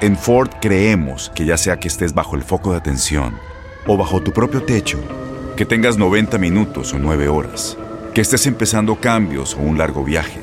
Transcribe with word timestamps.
En 0.00 0.16
Ford 0.16 0.50
creemos 0.60 1.32
que 1.34 1.44
ya 1.44 1.56
sea 1.56 1.78
que 1.78 1.88
estés 1.88 2.14
bajo 2.14 2.36
el 2.36 2.42
foco 2.42 2.70
de 2.72 2.78
atención 2.78 3.36
o 3.86 3.96
bajo 3.96 4.22
tu 4.22 4.32
propio 4.32 4.62
techo, 4.62 4.98
que 5.56 5.64
tengas 5.64 5.96
90 5.96 6.38
minutos 6.38 6.92
o 6.92 6.98
9 6.98 7.28
horas, 7.28 7.76
que 8.14 8.20
estés 8.20 8.46
empezando 8.46 8.96
cambios 8.96 9.54
o 9.54 9.58
un 9.58 9.78
largo 9.78 10.04
viaje, 10.04 10.40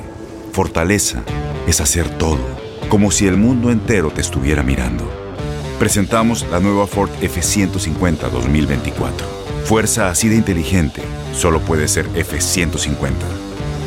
fortaleza 0.52 1.22
es 1.66 1.80
hacer 1.80 2.08
todo, 2.18 2.40
como 2.88 3.10
si 3.10 3.26
el 3.26 3.36
mundo 3.36 3.70
entero 3.70 4.10
te 4.10 4.20
estuviera 4.20 4.62
mirando. 4.62 5.10
Presentamos 5.78 6.46
la 6.50 6.60
nueva 6.60 6.86
Ford 6.86 7.10
F150 7.20 8.30
2024. 8.30 9.26
Fuerza 9.64 10.10
así 10.10 10.28
de 10.28 10.36
inteligente 10.36 11.02
solo 11.34 11.60
puede 11.60 11.88
ser 11.88 12.08
F150. 12.10 13.12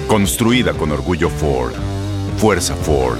Construida 0.07 0.73
con 0.73 0.91
orgullo 0.91 1.29
Ford. 1.29 1.73
Fuerza 2.38 2.76
Ford. 2.76 3.20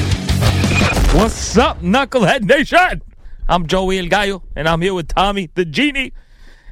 What's 1.13 1.57
up, 1.57 1.81
Knucklehead 1.81 2.43
Nation? 2.43 3.01
I'm 3.49 3.67
Joey 3.67 3.99
El 3.99 4.07
Gallo, 4.07 4.43
and 4.55 4.65
I'm 4.65 4.81
here 4.81 4.93
with 4.93 5.09
Tommy 5.09 5.49
the 5.53 5.65
Genie. 5.65 6.13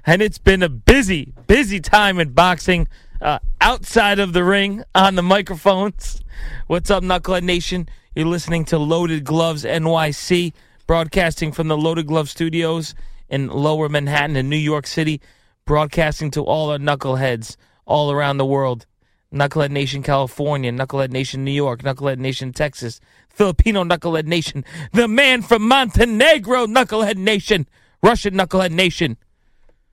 And 0.06 0.22
it's 0.22 0.38
been 0.38 0.64
a 0.64 0.70
busy, 0.70 1.34
busy 1.46 1.82
time 1.82 2.20
in 2.20 2.30
boxing 2.30 2.88
uh, 3.22 3.40
outside 3.60 4.18
of 4.18 4.32
the 4.32 4.46
ring 4.46 4.86
on 4.96 5.16
the 5.16 5.22
microphones. 5.22 6.22
What's 6.68 6.90
up, 6.90 7.04
Knucklehead 7.04 7.44
Nation? 7.44 7.90
You're 8.16 8.28
listening 8.28 8.64
to 8.66 8.78
Loaded 8.78 9.26
Gloves 9.26 9.66
NYC, 9.66 10.54
broadcasting 10.88 11.52
from 11.52 11.68
the 11.68 11.78
Loaded 11.78 12.08
Glove 12.08 12.30
Studios 12.30 12.96
in 13.28 13.50
Lower 13.50 13.90
Manhattan 13.90 14.38
in 14.38 14.48
New 14.48 14.56
York 14.56 14.88
City, 14.88 15.20
broadcasting 15.66 16.32
to 16.32 16.44
all 16.44 16.70
our 16.70 16.78
knuckleheads 16.78 17.58
all 17.86 18.10
around 18.10 18.38
the 18.38 18.46
world. 18.46 18.86
Knucklehead 19.34 19.70
Nation, 19.72 20.02
California, 20.02 20.72
Knucklehead 20.72 21.12
Nation, 21.12 21.44
New 21.46 21.52
York, 21.52 21.84
Knucklehead 21.84 22.18
Nation, 22.18 22.52
Texas, 22.52 23.00
Filipino 23.30 23.84
Knucklehead 23.84 24.26
Nation, 24.26 24.66
the 24.92 25.08
man 25.08 25.42
from 25.44 25.68
Montenegro, 25.68 26.66
Knucklehead 26.66 27.16
Nation, 27.16 27.68
Russian 28.02 28.34
Knucklehead 28.34 28.72
Nation. 28.72 29.18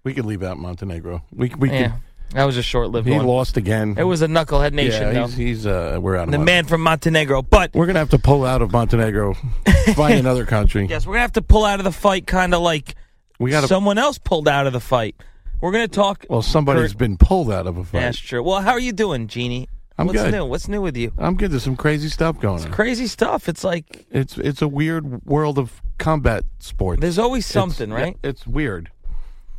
We 0.05 0.15
could 0.15 0.25
leave 0.25 0.43
out 0.43 0.59
Montenegro. 0.59 1.23
We 1.33 1.53
we 1.59 1.71
Yeah, 1.71 1.89
could. 1.89 1.93
that 2.33 2.45
was 2.45 2.57
a 2.57 2.63
short-lived 2.63 3.07
He 3.07 3.13
one. 3.15 3.27
lost 3.27 3.57
again. 3.59 3.95
It 3.99 4.05
was 4.05 4.23
a 4.23 4.27
Knucklehead 4.27 4.73
Nation, 4.73 5.03
Yeah, 5.03 5.13
though. 5.13 5.27
he's, 5.27 5.37
he's 5.37 5.67
uh, 5.67 5.99
we're 6.01 6.17
out 6.17 6.29
of 6.29 6.33
the 6.33 6.39
man 6.39 6.65
from 6.65 6.81
Montenegro. 6.81 7.43
But 7.43 7.75
We're 7.75 7.87
gonna 7.87 7.99
have 7.99 8.11
to 8.11 8.19
pull 8.19 8.45
out 8.45 8.63
of 8.63 8.73
Montenegro, 8.73 9.35
find 9.95 10.15
another 10.19 10.47
country. 10.47 10.87
yes, 10.89 11.07
we're 11.07 11.15
gonna 11.15 11.21
have 11.23 11.33
to 11.33 11.43
pull 11.43 11.65
out 11.67 11.79
of 11.79 11.85
the 11.85 11.93
fight, 11.93 12.27
kind 12.27 12.55
of 12.55 12.63
like 12.63 12.95
We 13.39 13.51
got 13.51 13.69
someone 13.69 13.99
else 13.99 14.17
pulled 14.17 14.49
out 14.49 14.67
of 14.67 14.73
the 14.73 14.81
fight. 14.81 15.15
We're 15.61 15.73
gonna 15.73 15.89
talk. 15.89 16.27
Well, 16.29 16.43
somebody's 16.43 16.93
Kurt- 16.93 16.99
been 16.99 17.17
pulled 17.17 17.51
out 17.51 17.67
of 17.67 17.77
a 17.79 17.85
fight. 17.85 18.01
That's 18.01 18.19
true. 18.19 18.43
Well, 18.43 18.61
how 18.61 18.73
are 18.73 18.81
you 18.81 18.93
doing, 18.93 19.27
Genie? 19.27 19.69
I'm 19.99 20.07
What's 20.09 20.21
good. 20.23 20.33
new? 20.33 20.45
What's 20.45 20.69
new 20.69 20.83
with 20.83 20.97
you? 20.97 21.13
I'm 21.17 21.37
good. 21.37 21.51
There's 21.51 21.63
some 21.63 21.77
crazy 21.77 22.09
stuff 22.11 22.39
going 22.39 22.63
on. 22.63 22.71
Crazy 22.71 23.07
stuff. 23.07 23.49
It's 23.49 23.65
like 23.65 24.07
It's 24.11 24.37
it's 24.37 24.61
a 24.61 24.69
weird 24.69 25.25
world 25.25 25.59
of 25.59 25.81
combat 25.99 26.45
sports. 26.59 27.01
there's 27.01 27.19
always 27.19 27.45
It's- 27.49 27.53
something, 27.55 27.89
yeah, 27.91 27.97
right? 27.97 28.17
It's 28.23 28.47
weird. 28.47 28.91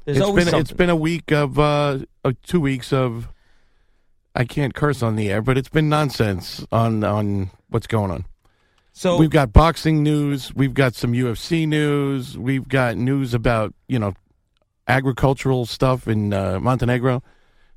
There's 0.06 0.18
It's 0.18 0.26
always 0.26 0.46
been 0.46 0.52
something. 0.52 0.62
it's 0.62 0.72
been 0.72 0.90
a 0.92 0.96
week 0.96 1.32
of 1.32 1.58
uh, 1.58 2.00
uh 2.24 2.32
two 2.44 2.62
weeks 2.62 2.94
of 2.94 3.30
I 4.36 4.46
can't 4.46 4.76
curse 4.76 5.02
on 5.02 5.16
the 5.16 5.32
air, 5.32 5.42
but 5.42 5.58
it's 5.58 5.70
been 5.70 5.90
nonsense 5.90 6.64
on 6.72 7.04
on 7.04 7.50
what's 7.70 7.88
going 7.88 8.12
on. 8.12 8.26
so 8.94 9.18
We've 9.18 9.32
got 9.32 9.52
boxing 9.52 10.04
news. 10.04 10.54
We've 10.54 10.76
got 10.76 10.94
some 10.94 11.14
UFC 11.14 11.68
news. 11.68 12.38
We've 12.38 12.68
got 12.68 12.96
news 12.96 13.34
about 13.34 13.74
you 13.88 13.98
know 13.98 14.14
agricultural 14.88 15.66
stuff 15.66 16.08
in 16.08 16.34
uh, 16.34 16.60
Montenegro. 16.60 17.24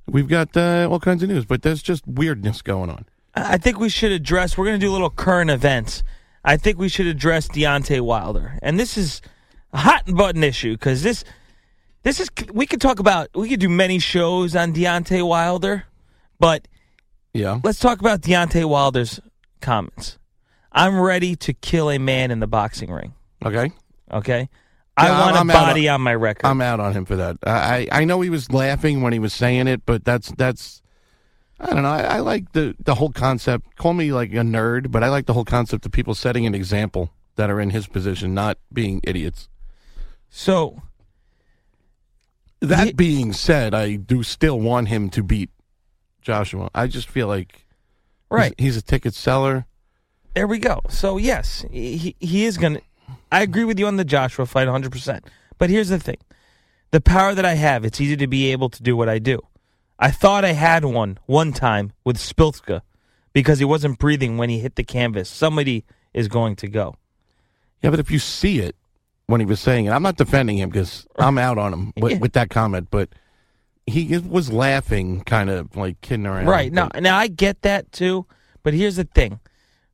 We've 0.07 0.29
got 0.29 0.57
uh, 0.57 0.89
all 0.91 1.01
kinds 1.01 1.23
of 1.23 1.29
news, 1.29 1.45
but 1.45 1.63
there's 1.63 1.83
just 1.83 2.07
weirdness 2.07 2.63
going 2.63 2.91
on. 2.91 3.05
I 3.35 3.59
think 3.59 3.79
we 3.79 3.89
should 3.89 4.13
address. 4.13 4.59
We're 4.59 4.67
going 4.67 4.81
to 4.81 4.85
do 4.85 4.91
a 4.91 4.93
little 4.93 5.11
current 5.11 5.51
events. 5.51 6.03
I 6.45 6.57
think 6.57 6.79
we 6.79 6.89
should 6.89 7.07
address 7.07 7.49
Deontay 7.49 8.01
Wilder, 8.01 8.59
and 8.63 8.79
this 8.81 8.97
is 8.97 9.21
a 9.73 9.79
hot 9.79 10.07
and 10.07 10.17
button 10.17 10.43
issue 10.43 10.73
because 10.73 11.03
this, 11.03 11.23
this 12.03 12.19
is. 12.19 12.29
We 12.53 12.67
could 12.67 12.81
talk 12.81 12.99
about. 12.99 13.29
We 13.35 13.49
could 13.49 13.61
do 13.61 13.69
many 13.69 13.99
shows 13.99 14.57
on 14.57 14.73
Deontay 14.73 15.27
Wilder, 15.27 15.85
but 16.41 16.67
Yeah, 17.35 17.61
let's 17.63 17.79
talk 17.79 18.01
about 18.01 18.23
Deontay 18.23 18.65
Wilder's 18.69 19.21
comments. 19.61 20.19
I'm 20.73 20.99
ready 20.99 21.37
to 21.37 21.53
kill 21.53 21.91
a 21.91 21.99
man 21.99 22.31
in 22.31 22.41
the 22.41 22.47
boxing 22.47 22.91
ring. 22.91 23.15
okay. 23.45 23.73
Okay, 24.13 24.49
I 24.97 25.07
Yeah, 25.09 25.21
want 25.21 25.37
I'm 25.37 25.51
a 25.51 25.53
out 25.55 25.67
body 25.67 25.89
on- 25.89 25.95
on 25.97 26.01
my 26.03 26.15
record. 26.15 26.47
I'm 26.47 26.61
out 26.61 26.81
on 26.81 26.93
him 26.93 27.05
for 27.05 27.17
that. 27.17 27.39
I 27.47 27.89
I 27.93 28.01
I 28.01 28.05
know 28.05 28.21
he 28.21 28.31
was 28.31 28.51
laughing 28.53 29.01
when 29.03 29.13
he 29.13 29.19
was 29.19 29.33
saying 29.33 29.67
it, 29.69 29.83
but 29.87 30.05
that's 30.05 30.31
that's. 30.37 30.83
I 31.63 31.67
don't 31.75 31.83
know. 31.83 31.91
I, 31.91 32.01
I 32.03 32.19
like 32.21 32.53
the 32.53 32.75
the 32.85 32.95
whole 32.97 33.11
concept. 33.13 33.77
Call 33.77 33.93
me 33.95 34.13
like 34.13 34.31
a 34.33 34.37
nerd, 34.43 34.91
but 34.91 35.03
I 35.05 35.09
like 35.09 35.27
the 35.27 35.35
whole 35.35 35.45
concept 35.45 35.85
of 35.87 35.93
people 35.93 36.15
setting 36.15 36.47
an 36.47 36.55
example 36.55 37.11
that 37.37 37.51
are 37.51 37.61
in 37.61 37.71
his 37.71 37.87
position 37.87 38.35
not 38.35 38.59
being 38.73 39.01
idiots. 39.05 39.49
So 40.29 40.83
That 42.61 42.87
He- 42.89 42.93
being 42.93 43.33
said, 43.33 43.73
I 43.75 43.97
do 43.97 44.23
still 44.23 44.61
want 44.61 44.89
him 44.89 45.09
to 45.11 45.23
beat 45.23 45.49
Joshua. 46.21 46.69
I 46.75 46.89
just 46.89 47.09
feel 47.09 47.27
like 47.27 47.53
he's- 47.53 47.65
Right. 48.31 48.55
he's, 48.59 48.77
a 48.77 48.83
ticket 48.83 49.15
seller. 49.15 49.67
there 50.35 50.47
we 50.47 50.59
go. 50.59 50.81
So 50.91 51.17
yes, 51.17 51.65
he 51.71 52.15
he 52.21 52.45
is 52.45 52.57
gonna. 52.59 52.81
I 53.33 53.43
agree 53.43 53.65
with 53.65 53.79
you 53.79 53.87
on 53.87 53.97
the 53.97 54.05
Joshua 54.05 54.47
fight 54.47 54.67
100. 54.67 54.91
percent 54.93 55.25
But 55.59 55.71
here's 55.71 55.89
the 55.89 55.99
thing: 55.99 56.19
the 56.91 57.01
power 57.01 57.35
that 57.35 57.45
I 57.45 57.55
have, 57.55 57.85
it's 57.85 58.01
easy 58.01 58.17
to 58.17 58.27
be 58.27 58.53
able 58.53 58.69
to 58.71 58.83
do 58.83 58.97
what 58.97 59.09
I 59.09 59.19
do. 59.19 59.41
I 59.99 60.11
thought 60.11 60.45
I 60.45 60.53
had 60.53 60.85
one 60.85 61.19
one 61.27 61.53
time 61.53 61.93
with 62.05 62.17
Szpilka 62.17 62.81
because 63.33 63.59
he 63.59 63.65
wasn't 63.65 63.99
breathing 63.99 64.39
when 64.39 64.49
he 64.51 64.59
hit 64.59 64.77
the 64.77 64.85
canvas. 64.85 65.29
Somebody 65.29 65.85
is 66.15 66.27
going 66.29 66.57
to 66.57 66.69
go. 66.69 66.97
Yeah, 67.83 67.91
but 67.91 68.01
if 68.01 68.11
you 68.11 68.19
see 68.19 68.59
it 68.61 68.77
when 69.27 69.41
he 69.41 69.47
was 69.47 69.61
saying 69.61 69.87
it, 69.87 69.91
I'm 69.91 70.03
not 70.03 70.17
defending 70.17 70.59
him 70.59 70.71
because 70.71 71.07
I'm 71.19 71.39
out 71.39 71.57
on 71.59 71.73
him 71.73 71.93
with, 71.97 72.13
Yeah. 72.15 72.19
with 72.19 72.33
that 72.33 72.51
comment, 72.51 72.89
but 72.91 73.09
he 73.87 74.19
was 74.19 74.53
laughing, 74.53 75.23
kind 75.25 75.49
of 75.51 75.77
like 75.77 76.01
kidding 76.01 76.27
around. 76.27 76.47
Right. 76.47 76.73
Now, 76.73 76.89
now 76.99 77.17
I 77.17 77.27
get 77.29 77.63
that 77.63 77.91
too, 77.93 78.27
but 78.63 78.75
here's 78.75 78.97
the 78.97 79.05
thing, 79.05 79.41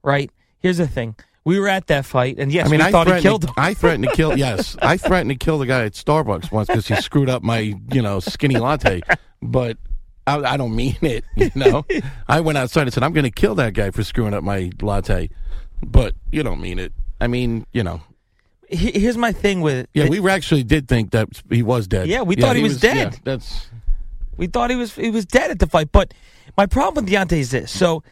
right? 0.03 0.31
Here's 0.59 0.79
the 0.79 0.89
thing. 0.89 1.17
We 1.47 1.61
were 1.61 1.69
at 1.69 1.87
that 1.87 2.05
fight, 2.05 2.41
and 2.41 2.51
yes, 2.51 2.67
I 2.67 2.71
mean, 2.73 2.81
I 2.81 2.91
thought 2.91 3.07
he 3.07 3.13
threatened 3.13 3.23
killed 3.23 3.43
to, 3.43 3.47
him. 3.47 3.55
I 3.57 3.75
threatened 3.75 4.05
to 4.05 4.11
kill. 4.17 4.37
Yes, 4.37 4.77
I 4.83 4.97
threatened 5.09 5.31
to 5.31 5.37
kill 5.37 5.59
the 5.59 5.67
guy 5.67 5.85
at 5.85 5.93
Starbucks 5.93 6.51
once 6.51 6.67
because 6.67 6.89
he 6.89 6.97
screwed 6.97 7.31
up 7.31 7.45
my, 7.45 7.59
you 7.93 8.03
know, 8.03 8.19
skinny 8.19 8.57
latte. 8.57 9.01
But 9.41 9.79
I, 10.27 10.39
I 10.39 10.57
don't 10.57 10.75
mean 10.75 10.97
it. 11.03 11.25
You 11.37 11.53
know, 11.55 11.87
I 12.27 12.41
went 12.41 12.59
outside 12.59 12.83
and 12.83 12.93
said 12.93 13.05
I'm 13.05 13.13
going 13.13 13.23
to 13.23 13.31
kill 13.31 13.55
that 13.55 13.75
guy 13.75 13.93
for 13.93 14.03
screwing 14.03 14.35
up 14.35 14.43
my 14.43 14.73
latte. 14.83 15.31
But 15.85 16.17
you 16.33 16.43
don't 16.43 16.61
mean 16.61 16.81
it. 16.81 16.93
I 17.21 17.29
mean, 17.29 17.65
you 17.73 17.85
know. 17.85 18.03
He- 18.69 18.99
Here's 18.99 19.17
my 19.17 19.31
thing 19.31 19.61
with 19.61 19.87
Yeah, 19.95 20.09
we 20.09 20.29
actually 20.29 20.65
did 20.65 20.89
think 20.89 21.13
that 21.13 21.29
he 21.49 21.63
was 21.63 21.87
dead. 21.87 22.09
Yeah, 22.09 22.23
we 22.23 22.35
thought 22.35 22.57
he 22.57 22.63
was 22.65 22.81
dead. 22.81 23.13
yeah, 23.13 23.19
that's 23.23 23.71
we 24.37 24.49
thought 24.49 24.71
he 24.71 24.77
was 24.77 24.97
he 24.97 25.11
was 25.11 25.25
dead 25.25 25.53
at 25.53 25.61
the 25.61 25.69
fight. 25.69 25.93
But 25.93 26.13
my 26.57 26.67
problem 26.67 27.05
with 27.05 27.15
Deontay 27.15 27.39
is 27.39 27.53
this: 27.53 27.71
so 27.71 28.03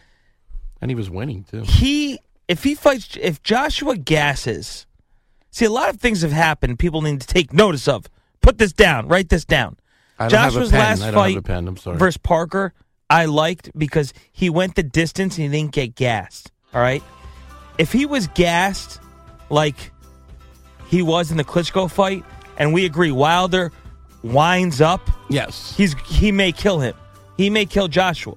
and 0.81 0.89
he 0.89 0.95
was 0.95 1.11
winning 1.11 1.43
too. 1.51 1.63
he 1.63 2.21
if 2.49 2.64
he 2.64 2.75
fights 2.75 3.17
if 3.20 3.43
Joshua 3.43 3.96
gasses, 3.96 4.87
see 5.50 5.64
a 5.64 5.70
lot 5.70 5.88
of 5.88 6.00
things 6.00 6.23
have 6.23 6.32
happened. 6.32 6.79
People 6.79 7.02
need 7.02 7.20
to 7.20 7.26
take 7.26 7.52
notice 7.52 7.88
of. 7.88 8.08
Put 8.41 8.58
this 8.58 8.73
down. 8.73 9.08
Write 9.08 9.31
this 9.31 9.44
down. 9.44 9.76
I 10.19 10.29
don't 10.29 10.38
have 10.38 10.52
a 10.56 10.61
Joshua's 10.61 10.73
last 10.73 11.02
fight 11.14 11.35
have 11.35 11.44
a 11.44 11.46
pen. 11.46 11.67
I'm 11.69 11.76
sorry. 11.76 11.96
versus 11.96 12.19
Parker, 12.19 12.73
I 13.11 13.25
liked 13.25 13.70
because 13.76 14.12
he 14.32 14.50
went 14.50 14.75
the 14.75 14.82
distance 14.82 15.38
and 15.38 15.52
he 15.52 15.61
didn't 15.61 15.73
get 15.73 15.94
gassed. 15.94 16.52
All 16.73 16.81
right, 16.81 17.02
if 17.79 17.93
he 17.93 18.06
was 18.06 18.26
gassed 18.29 19.00
like 19.50 19.93
he 20.88 21.02
was 21.02 21.31
in 21.31 21.37
the 21.37 21.44
Klitschko 21.44 21.90
fight, 21.90 22.25
and 22.56 22.73
we 22.73 22.85
agree 22.85 23.11
Wilder 23.11 23.73
winds 24.23 24.81
up, 24.81 25.11
yes, 25.29 25.75
he's 25.76 25.94
he 26.06 26.31
may 26.32 26.52
kill 26.52 26.81
him. 26.81 26.94
He 27.37 27.50
may 27.50 27.67
kill 27.67 27.88
Joshua. 27.88 28.37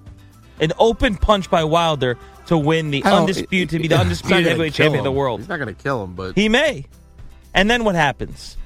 An 0.60 0.72
open 0.78 1.14
punch 1.16 1.48
by 1.50 1.62
Wilder 1.62 2.18
to 2.48 2.58
win 2.58 2.90
the 2.90 3.04
undisputed 3.04 3.70
to 3.70 3.78
be 3.78 3.88
the 3.88 3.98
undisputed 3.98 4.46
heavyweight 4.46 4.72
kill 4.72 4.86
champion 4.86 5.00
of 5.00 5.04
the 5.04 5.12
world. 5.12 5.40
He's 5.40 5.48
not 5.48 5.58
going 5.58 5.74
to 5.74 5.82
kill 5.82 6.02
him, 6.02 6.14
but 6.14 6.34
He 6.34 6.48
may. 6.48 6.86
And 7.54 7.70
then 7.70 7.84
what 7.84 7.94
happens? 7.94 8.56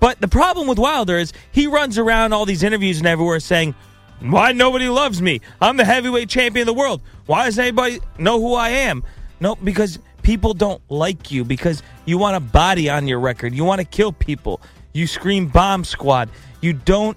But 0.00 0.20
the 0.20 0.28
problem 0.28 0.66
with 0.66 0.78
Wilder 0.78 1.16
is 1.18 1.32
he 1.50 1.66
runs 1.66 1.98
around 1.98 2.32
all 2.32 2.46
these 2.46 2.62
interviews 2.62 2.98
and 2.98 3.06
everywhere 3.06 3.40
saying, 3.40 3.74
Why 4.20 4.52
nobody 4.52 4.88
loves 4.88 5.20
me? 5.20 5.40
I'm 5.60 5.76
the 5.76 5.84
heavyweight 5.84 6.28
champion 6.28 6.68
of 6.68 6.74
the 6.74 6.78
world. 6.78 7.00
Why 7.26 7.46
does 7.46 7.58
anybody 7.58 8.00
know 8.18 8.40
who 8.40 8.54
I 8.54 8.70
am? 8.70 9.02
No, 9.40 9.56
because 9.56 9.98
people 10.22 10.54
don't 10.54 10.82
like 10.88 11.30
you 11.30 11.44
because 11.44 11.82
you 12.06 12.16
want 12.16 12.36
a 12.36 12.40
body 12.40 12.88
on 12.88 13.08
your 13.08 13.18
record. 13.20 13.54
You 13.54 13.64
want 13.64 13.80
to 13.80 13.86
kill 13.86 14.12
people. 14.12 14.60
You 14.92 15.06
scream 15.06 15.48
bomb 15.48 15.84
squad. 15.84 16.30
You 16.60 16.72
don't 16.72 17.16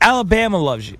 Alabama 0.00 0.58
loves 0.58 0.88
you. 0.90 0.98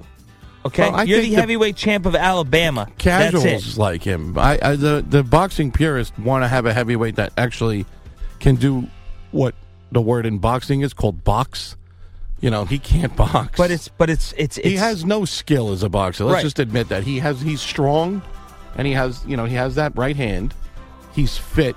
Okay? 0.66 0.90
Well, 0.90 1.06
You're 1.06 1.18
the 1.18 1.22
think 1.24 1.34
the- 1.34 1.40
heavyweight 1.40 1.76
champ 1.76 2.06
of 2.06 2.14
Alabama. 2.14 2.86
That's 2.98 3.34
it. 3.34 3.42
casuals 3.42 3.78
like 3.78 4.02
him. 4.02 4.36
I, 4.38 4.58
I 4.62 4.76
the 4.76 5.04
the 5.08 5.22
boxing 5.22 5.72
purists 5.72 6.16
want 6.18 6.44
to 6.44 6.48
have 6.48 6.66
a 6.66 6.72
heavyweight 6.72 7.16
that 7.16 7.32
actually 7.36 7.86
can 8.40 8.56
do 8.56 8.86
what 9.32 9.54
the 9.92 10.00
word 10.02 10.26
in 10.26 10.38
boxing 10.38 10.80
is 10.82 10.92
called 10.92 11.24
box. 11.24 11.76
You 12.40 12.50
know, 12.50 12.64
he 12.66 12.78
can't 12.78 13.14
box. 13.16 13.56
But 13.56 13.70
it's 13.70 13.88
but 13.88 14.10
it's 14.10 14.32
it's, 14.36 14.58
it's 14.58 14.68
he 14.68 14.76
has 14.76 15.04
no 15.04 15.24
skill 15.24 15.72
as 15.72 15.82
a 15.82 15.88
boxer. 15.88 16.24
Let's 16.24 16.34
Right. 16.34 16.42
just 16.42 16.58
admit 16.58 16.88
that 16.90 17.02
he 17.02 17.18
has. 17.20 17.40
He's 17.40 17.60
strong, 17.62 18.20
and 18.76 18.86
he 18.86 18.92
has 18.92 19.24
you 19.26 19.36
know 19.36 19.46
he 19.46 19.54
has 19.54 19.74
that 19.76 19.96
right 19.96 20.16
hand. 20.16 20.52
He's 21.14 21.38
fit. 21.38 21.76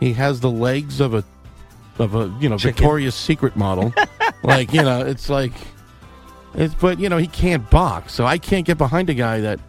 He 0.00 0.12
has 0.12 0.40
the 0.40 0.50
legs 0.50 1.00
of 1.00 1.14
a 1.14 1.24
of 1.98 2.14
a 2.14 2.32
you 2.40 2.48
know 2.48 2.58
Chicken. 2.58 2.76
Victoria's 2.76 3.14
Secret 3.14 3.56
model. 3.56 3.92
like 4.42 4.72
you 4.74 4.82
know, 4.82 5.00
it's 5.00 5.28
like 5.30 5.52
it's 6.54 6.74
but 6.74 6.98
you 6.98 7.08
know 7.08 7.18
he 7.18 7.26
can't 7.26 7.68
box, 7.70 8.12
so 8.14 8.24
I 8.26 8.38
can't 8.38 8.66
get 8.66 8.78
behind 8.78 9.10
a 9.10 9.14
guy 9.14 9.40
that. 9.40 9.60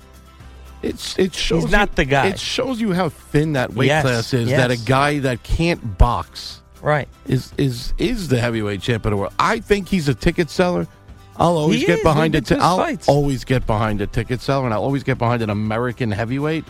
It's 0.82 1.20
it 1.20 1.36
shows 1.36 1.64
He's 1.64 1.72
not 1.74 1.90
you- 1.90 1.96
the 1.96 2.06
guy. 2.06 2.28
It 2.28 2.40
shows 2.40 2.80
you 2.80 2.94
how 2.94 3.10
thin 3.10 3.52
that 3.54 3.74
weight 3.74 3.88
Yes, 3.88 4.02
class 4.04 4.34
is. 4.34 4.48
That 4.50 4.72
a 4.72 4.78
guy 4.78 5.20
that 5.20 5.44
can't 5.44 5.98
box 5.98 6.62
right. 6.82 7.10
is 7.28 7.52
is 7.58 7.94
is 7.98 8.30
the 8.30 8.40
heavyweight 8.40 8.82
champion 8.82 9.12
of 9.14 9.18
the 9.18 9.22
world. 9.22 9.34
I 9.38 9.60
think 9.60 9.90
he's 9.90 10.08
a 10.08 10.14
ticket 10.14 10.50
seller. 10.50 10.88
I'll 11.36 11.58
always 11.58 11.82
He 11.82 11.86
get 11.86 11.98
is. 12.00 12.04
behind 12.04 12.34
We've 12.34 12.44
it. 12.44 12.48
been 12.48 12.48
to 12.48 12.54
his 12.56 12.64
I'll 12.64 12.78
fights. 12.78 13.10
always 13.10 13.44
get 13.44 13.66
behind 13.68 14.00
a 14.00 14.08
ticket 14.08 14.40
seller, 14.40 14.64
and 14.66 14.74
I'll 14.74 14.84
always 14.84 15.04
get 15.04 15.18
behind 15.18 15.42
an 15.42 15.50
American 15.50 16.12
heavyweight. 16.12 16.64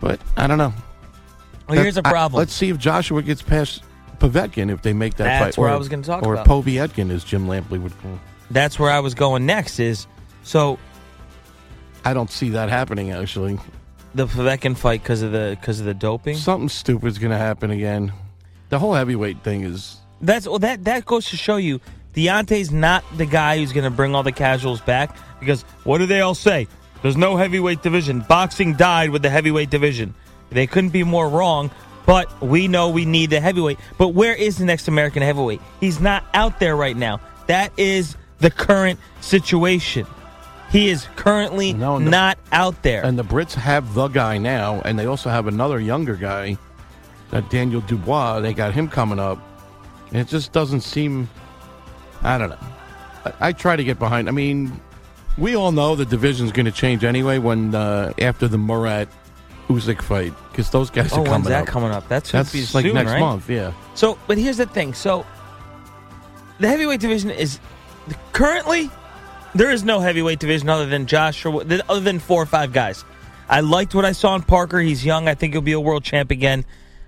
But 0.00 0.20
I 0.36 0.46
don't 0.46 0.58
know. 0.58 0.74
Well, 1.68 1.82
here's 1.82 1.96
a 1.96 2.02
problem. 2.02 2.38
let's 2.38 2.52
see 2.52 2.68
if 2.68 2.76
Joshua 2.78 3.22
gets 3.22 3.40
past 3.42 3.84
Povetkin 4.18 4.70
if 4.70 4.82
they 4.82 4.92
make 4.92 5.14
that 5.16 5.24
That's 5.24 5.56
fight. 5.56 5.60
where 5.62 5.70
or, 5.70 5.74
I 5.74 5.76
was 5.76 5.88
gonna 5.88 6.02
talk 6.02 6.24
or 6.24 6.34
about. 6.34 6.46
Povetkin, 6.46 7.10
as 7.10 7.24
Jim 7.24 7.46
Lampley 7.46 7.80
would 7.80 7.98
call. 8.02 8.18
That's 8.50 8.78
where 8.78 8.90
I 8.90 9.00
was 9.00 9.14
going 9.14 9.46
next. 9.46 9.78
Is 9.80 10.06
so 10.42 10.78
I 12.04 12.14
don't 12.14 12.30
see 12.30 12.50
that 12.50 12.68
happening. 12.68 13.10
Actually, 13.10 13.58
the 14.14 14.26
Povetkin 14.26 14.76
fight 14.76 15.02
because 15.02 15.22
of 15.22 15.32
the 15.32 15.56
because 15.58 15.80
of 15.80 15.86
the 15.86 15.94
doping. 15.94 16.36
something 16.36 16.68
stupid's 16.68 17.18
going 17.18 17.32
to 17.32 17.38
happen 17.38 17.70
again. 17.70 18.12
The 18.68 18.78
whole 18.78 18.94
heavyweight 18.94 19.42
thing 19.42 19.64
is 19.64 19.96
That's 20.20 20.46
well, 20.46 20.58
that 20.60 20.84
that 20.84 21.04
goes 21.04 21.30
to 21.30 21.36
show 21.36 21.56
you 21.56 21.80
Deontay's 22.14 22.70
not 22.70 23.04
the 23.16 23.26
guy 23.26 23.58
who's 23.58 23.72
going 23.72 23.84
to 23.84 23.90
bring 23.90 24.14
all 24.14 24.22
the 24.22 24.32
casuals 24.32 24.80
back 24.80 25.16
because 25.38 25.62
what 25.84 25.98
do 25.98 26.06
they 26.06 26.20
all 26.20 26.34
say? 26.34 26.66
There's 27.02 27.16
no 27.16 27.36
heavyweight 27.36 27.82
division. 27.82 28.20
Boxing 28.20 28.74
died 28.74 29.10
with 29.10 29.22
the 29.22 29.30
heavyweight 29.30 29.70
division. 29.70 30.14
They 30.50 30.66
couldn't 30.66 30.90
be 30.90 31.04
more 31.04 31.28
wrong. 31.28 31.70
But 32.06 32.42
we 32.42 32.66
know 32.66 32.88
we 32.88 33.04
need 33.04 33.30
the 33.30 33.40
heavyweight. 33.40 33.78
But 33.96 34.08
where 34.08 34.34
is 34.34 34.58
the 34.58 34.64
next 34.64 34.88
American 34.88 35.22
heavyweight? 35.22 35.60
He's 35.78 36.00
not 36.00 36.24
out 36.34 36.58
there 36.58 36.74
right 36.74 36.96
now. 36.96 37.20
That 37.46 37.72
is 37.76 38.16
the 38.40 38.50
current 38.50 38.98
situation. 39.20 40.06
He 40.70 40.88
is 40.88 41.08
currently 41.16 41.72
No, 41.72 41.98
no. 41.98 42.10
not 42.10 42.38
out 42.52 42.82
there. 42.82 43.04
And 43.04 43.18
the 43.18 43.24
Brits 43.24 43.54
have 43.54 43.94
the 43.94 44.08
guy 44.08 44.38
now, 44.38 44.80
and 44.84 44.98
they 44.98 45.06
also 45.06 45.28
have 45.28 45.46
another 45.46 45.80
younger 45.80 46.14
guy, 46.14 46.56
that 47.30 47.50
Daniel 47.50 47.80
Dubois. 47.80 48.40
They 48.40 48.54
got 48.54 48.72
him 48.72 48.88
coming 48.88 49.18
up. 49.18 49.38
And 50.08 50.18
it 50.18 50.28
just 50.28 50.52
doesn't 50.52 50.80
seem. 50.82 51.28
I 52.22 52.38
don't 52.38 52.50
know. 52.50 52.58
I, 53.24 53.48
I 53.48 53.52
try 53.52 53.76
to 53.76 53.84
get 53.84 53.98
behind. 53.98 54.28
I 54.28 54.32
mean, 54.32 54.80
we 55.38 55.56
all 55.56 55.72
know 55.72 55.94
the 55.94 56.04
division's 56.04 56.52
going 56.52 56.66
to 56.66 56.72
change 56.72 57.04
anyway 57.04 57.38
when 57.38 57.74
uh, 57.74 58.12
after 58.18 58.48
the 58.48 58.58
Murat 58.58 59.08
Usyk 59.68 60.02
fight 60.02 60.34
because 60.50 60.70
those 60.70 60.90
guys 60.90 61.12
oh, 61.12 61.16
are 61.16 61.18
when's 61.22 61.30
coming 61.30 61.48
that 61.48 61.62
up. 61.62 61.66
coming 61.68 61.90
up? 61.90 62.08
That's 62.08 62.32
That's 62.32 62.74
like 62.74 62.84
soon, 62.84 62.94
next 62.94 63.12
right? 63.12 63.20
month. 63.20 63.48
Yeah. 63.48 63.72
So, 63.94 64.18
but 64.26 64.36
here's 64.38 64.56
the 64.56 64.66
thing. 64.66 64.94
So, 64.94 65.24
the 66.58 66.68
heavyweight 66.68 67.00
division 67.00 67.30
is 67.30 67.60
currently 68.32 68.90
there 69.54 69.70
is 69.70 69.82
no 69.84 70.00
heavyweight 70.00 70.38
division 70.38 70.68
other 70.68 70.86
than 70.86 71.06
Joshua, 71.06 71.64
th- 71.64 71.80
other 71.88 72.00
than 72.00 72.18
four 72.18 72.42
or 72.42 72.46
five 72.46 72.72
guys. 72.72 73.04
I 73.48 73.60
liked 73.60 73.94
what 73.94 74.04
I 74.04 74.12
saw 74.12 74.34
in 74.36 74.42
Parker. 74.42 74.78
He's 74.78 75.04
young. 75.04 75.26
I 75.28 75.34
think 75.34 75.54
he'll 75.54 75.60
be 75.62 75.72
a 75.72 75.80
world 75.80 76.04
champ 76.04 76.30
again. 76.30 76.64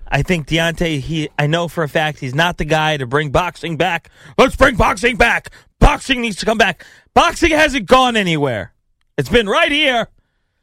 I 0.09 0.23
think 0.23 0.47
Deontay. 0.49 0.99
He, 1.01 1.29
I 1.39 1.47
know 1.47 1.69
for 1.69 1.85
a 1.85 1.89
fact 1.89 2.19
he's 2.19 2.35
not 2.35 2.59
the 2.59 2.65
guy 2.65 2.97
to 2.97 3.07
bring 3.07 3.31
boxing 3.31 3.77
back. 3.77 4.11
Let's 4.37 4.57
bring 4.57 4.75
boxing 4.77 5.17
back. 5.17 5.51
Boxing 5.79 6.21
needs 6.21 6.37
to 6.37 6.47
come 6.47 6.59
back. 6.59 6.85
Boxing 7.15 7.51
hasn't 7.53 7.87
gone 7.87 8.17
anywhere. 8.17 8.73
It's 9.17 9.29
been 9.29 9.47
right 9.47 9.71
here. 9.71 10.09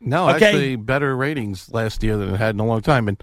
No, 0.01 0.29
Okay. 0.29 0.45
actually, 0.47 0.75
better 0.75 1.15
ratings 1.15 1.69
last 1.71 2.03
year 2.03 2.17
than 2.17 2.33
it 2.33 2.37
had 2.37 2.55
in 2.55 2.59
a 2.59 2.65
long 2.65 2.81
time. 2.81 3.07
And 3.07 3.21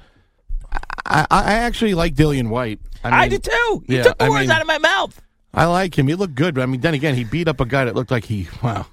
I, 1.05 1.27
I 1.31 1.43
I 1.45 1.53
actually 1.55 1.95
like 1.95 2.15
Dillian 2.15 2.49
Whyte. 2.49 2.81
I, 3.05 3.29
mean, 3.29 3.31
do 3.31 3.39
too. 3.39 3.85
You 3.87 3.97
yeah, 3.99 4.03
took 4.03 4.19
the 4.19 4.25
I 4.25 4.29
words 4.31 4.41
mean- 4.43 4.51
out 4.51 4.61
of 4.63 4.67
my 4.67 4.79
mouth. 4.79 5.21
I 5.57 5.65
like 5.65 5.99
him. 5.99 6.07
He 6.07 6.15
looked 6.15 6.35
good, 6.35 6.55
but 6.55 6.63
I 6.63 6.67
mean, 6.67 6.81
then 6.81 6.95
again, 6.95 7.15
he 7.15 7.25
beat 7.25 7.49
up 7.49 7.61
a 7.61 7.65
guy 7.65 7.87
that 7.87 7.95
looked 7.95 8.11
like 8.11 8.27
he. 8.27 8.49
Wow, 8.63 8.87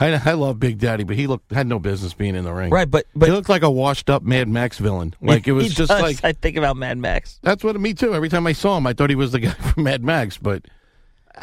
I, 0.00 0.20
I 0.24 0.32
love 0.34 0.60
Big 0.60 0.78
Daddy, 0.78 1.04
but 1.04 1.16
he 1.16 1.26
looked 1.26 1.52
had 1.52 1.66
no 1.66 1.78
business 1.78 2.14
being 2.14 2.36
in 2.36 2.44
the 2.44 2.52
ring. 2.52 2.70
Right, 2.70 2.90
but 2.90 3.06
but 3.16 3.28
he 3.28 3.34
looked 3.34 3.48
like 3.48 3.62
a 3.62 3.70
washed 3.70 4.08
up 4.08 4.22
Mad 4.22 4.48
Max 4.48 4.78
villain. 4.78 5.14
Like 5.20 5.48
it 5.48 5.52
was 5.52 5.74
just 5.74 5.90
does. 5.90 6.00
like 6.00 6.24
I 6.24 6.32
think 6.32 6.56
about 6.56 6.76
Mad 6.76 6.98
Max. 6.98 7.40
that's 7.42 7.64
what 7.64 7.78
me 7.80 7.94
too. 7.94 8.14
Every 8.14 8.28
time 8.28 8.46
I 8.46 8.52
saw 8.52 8.76
him, 8.76 8.86
I 8.86 8.92
thought 8.92 9.10
he 9.10 9.16
was 9.16 9.32
the 9.32 9.40
guy 9.40 9.50
from 9.72 9.82
Mad 9.82 10.04
Max, 10.04 10.38
but 10.38 10.66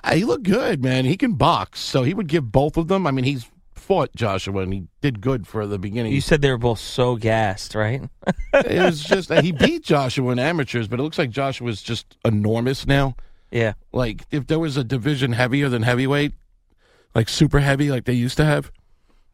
uh, 0.04 0.16
he 0.16 0.24
looked 0.24 0.44
good, 0.44 0.82
man. 0.82 1.06
He 1.06 1.18
can 1.18 1.34
box, 1.34 1.82
so 1.82 2.04
he 2.04 2.14
would 2.14 2.28
give 2.28 2.52
both 2.52 2.78
of 2.78 2.88
them. 2.88 3.06
I 3.06 3.12
mean, 3.12 3.26
he's 3.26 3.50
fought 3.74 4.16
Joshua, 4.16 4.62
and 4.62 4.74
he 4.74 4.88
did 5.02 5.22
good 5.22 5.46
for 5.48 5.68
the 5.68 5.78
beginning. 5.78 6.14
You 6.14 6.22
said 6.22 6.42
they 6.42 6.50
were 6.50 6.58
both 6.58 6.80
so 6.80 7.18
gassed, 7.18 7.76
right? 7.76 8.04
it 8.54 8.82
was 8.82 9.04
just 9.04 9.32
he 9.34 9.52
beat 9.52 9.84
Joshua 9.84 10.32
in 10.32 10.40
amateurs, 10.40 10.88
but 10.88 11.00
it 11.00 11.04
looks 11.04 11.18
like 11.18 11.30
Joshua 11.30 11.68
Joshua's 11.68 11.84
just 11.84 12.18
enormous 12.24 12.88
now. 12.88 13.16
Yeah. 13.56 13.74
Like 13.94 14.26
if 14.32 14.48
there 14.48 14.60
was 14.60 14.76
a 14.76 14.84
division 14.84 15.32
heavier 15.32 15.70
than 15.70 15.82
heavyweight, 15.82 16.34
like 17.16 17.30
super 17.30 17.62
heavy, 17.62 17.90
like 17.90 18.04
they 18.04 18.14
used 18.14 18.36
to 18.36 18.44
have, 18.44 18.70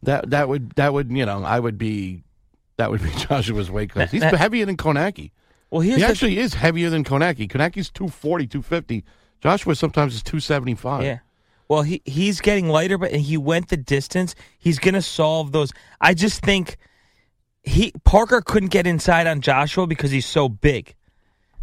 that 0.03 0.29
that 0.29 0.47
would 0.47 0.73
that 0.73 0.93
would 0.93 1.11
you 1.11 1.25
know 1.25 1.43
I 1.43 1.59
would 1.59 1.79
be 1.79 2.23
that 2.77 2.91
would 2.91 3.01
be 3.01 3.09
Joshua's 3.17 3.71
weight 3.71 3.89
class. 3.89 4.11
He's 4.11 4.21
heavier 4.21 4.67
than 4.67 4.77
Konaki. 4.77 5.31
Well, 5.71 5.81
he 5.81 5.95
the- 5.95 6.05
actually 6.05 6.37
is 6.37 6.53
heavier 6.53 6.91
than 6.91 7.03
Konaki. 7.03 7.49
Konaki's 7.49 7.89
240, 7.89 8.45
250. 8.45 9.03
Joshua 9.41 9.73
sometimes 9.75 10.13
is 10.13 10.21
275. 10.21 11.03
Yeah. 11.03 11.19
Well, 11.67 11.81
he 11.81 12.03
he's 12.05 12.41
getting 12.41 12.67
lighter, 12.67 12.99
but 12.99 13.11
he 13.11 13.37
went 13.37 13.69
the 13.69 13.77
distance. 13.77 14.35
He's 14.59 14.77
going 14.77 14.93
to 14.93 15.01
solve 15.01 15.51
those. 15.51 15.71
I 15.99 16.13
just 16.13 16.41
think 16.43 16.77
he 17.63 17.91
Parker 18.03 18.41
couldn't 18.41 18.69
get 18.69 18.85
inside 18.85 19.25
on 19.25 19.41
Joshua 19.41 19.87
because 19.87 20.11
he's 20.11 20.27
so 20.27 20.47
big. 20.47 20.93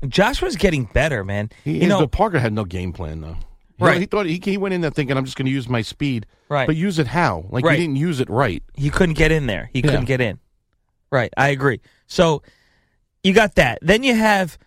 Joshua's 0.07 0.57
getting 0.57 0.85
better, 0.85 1.25
man. 1.25 1.51
He 1.65 1.77
you 1.77 1.83
is, 1.83 1.89
know, 1.89 2.01
but 2.01 2.13
Parker 2.13 2.39
had 2.39 2.53
no 2.53 2.65
game 2.65 2.93
plan 2.93 3.21
though. 3.21 3.37
Right. 3.81 4.01
he 4.01 4.07
thought 4.07 4.27
he, 4.27 4.41
he 4.43 4.57
went 4.57 4.75
in 4.75 4.81
there 4.81 4.91
thinking 4.91 5.17
I'm 5.17 5.25
just 5.25 5.37
going 5.37 5.47
to 5.47 5.53
use 5.53 5.69
my 5.69 5.83
speed. 5.83 6.27
Right. 6.49 6.67
But 6.67 6.75
use 6.75 6.99
it 6.99 7.07
how? 7.07 7.47
Like 7.51 7.65
Right. 7.65 7.79
he 7.79 7.85
didn't 7.87 7.97
use 7.97 8.19
it 8.21 8.29
right. 8.29 8.63
he 8.75 8.91
couldn't 8.91 9.15
get 9.17 9.31
in 9.31 9.47
there. 9.47 9.71
He 9.73 9.81
Yeah. 9.81 9.91
couldn't 9.91 10.07
get 10.07 10.21
in. 10.21 10.41
Right. 11.13 11.33
I 11.37 11.49
agree. 11.51 11.81
So 12.07 12.43
you 13.23 13.33
got 13.33 13.55
that. 13.55 13.79
Then 13.83 14.03
you 14.03 14.15
have 14.17 14.59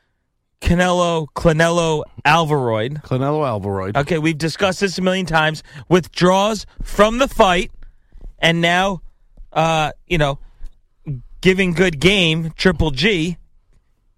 Canelo, 0.62 1.28
Clanello, 1.36 2.04
Alvaroid. 2.26 3.02
Canelo 3.04 3.42
Alvaroid. 3.62 3.98
Okay, 3.98 4.18
we've 4.20 4.38
discussed 4.38 4.80
this 4.80 4.98
a 4.98 5.02
million 5.02 5.26
times. 5.26 5.64
Withdraws 5.90 6.66
from 6.84 7.18
the 7.18 7.28
fight, 7.28 7.72
and 8.40 8.62
now, 8.62 9.02
uh, 9.54 9.92
you 10.08 10.18
know, 10.20 10.38
giving 11.42 11.74
good 11.74 12.00
game. 12.00 12.52
Triple 12.56 12.92
G 12.92 13.38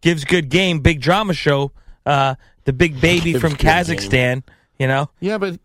gives 0.03 0.25
good 0.25 0.49
game. 0.49 0.79
Big 0.81 1.01
drama 1.01 1.33
show. 1.33 1.71
Uh, 2.05 2.35
the 2.65 2.73
big 2.73 3.01
baby 3.01 3.33
from. 3.33 3.53
Kazakhstan. 3.53 4.43
You 4.77 4.87
know, 4.87 5.09
Yeah, 5.19 5.37
but 5.37 5.59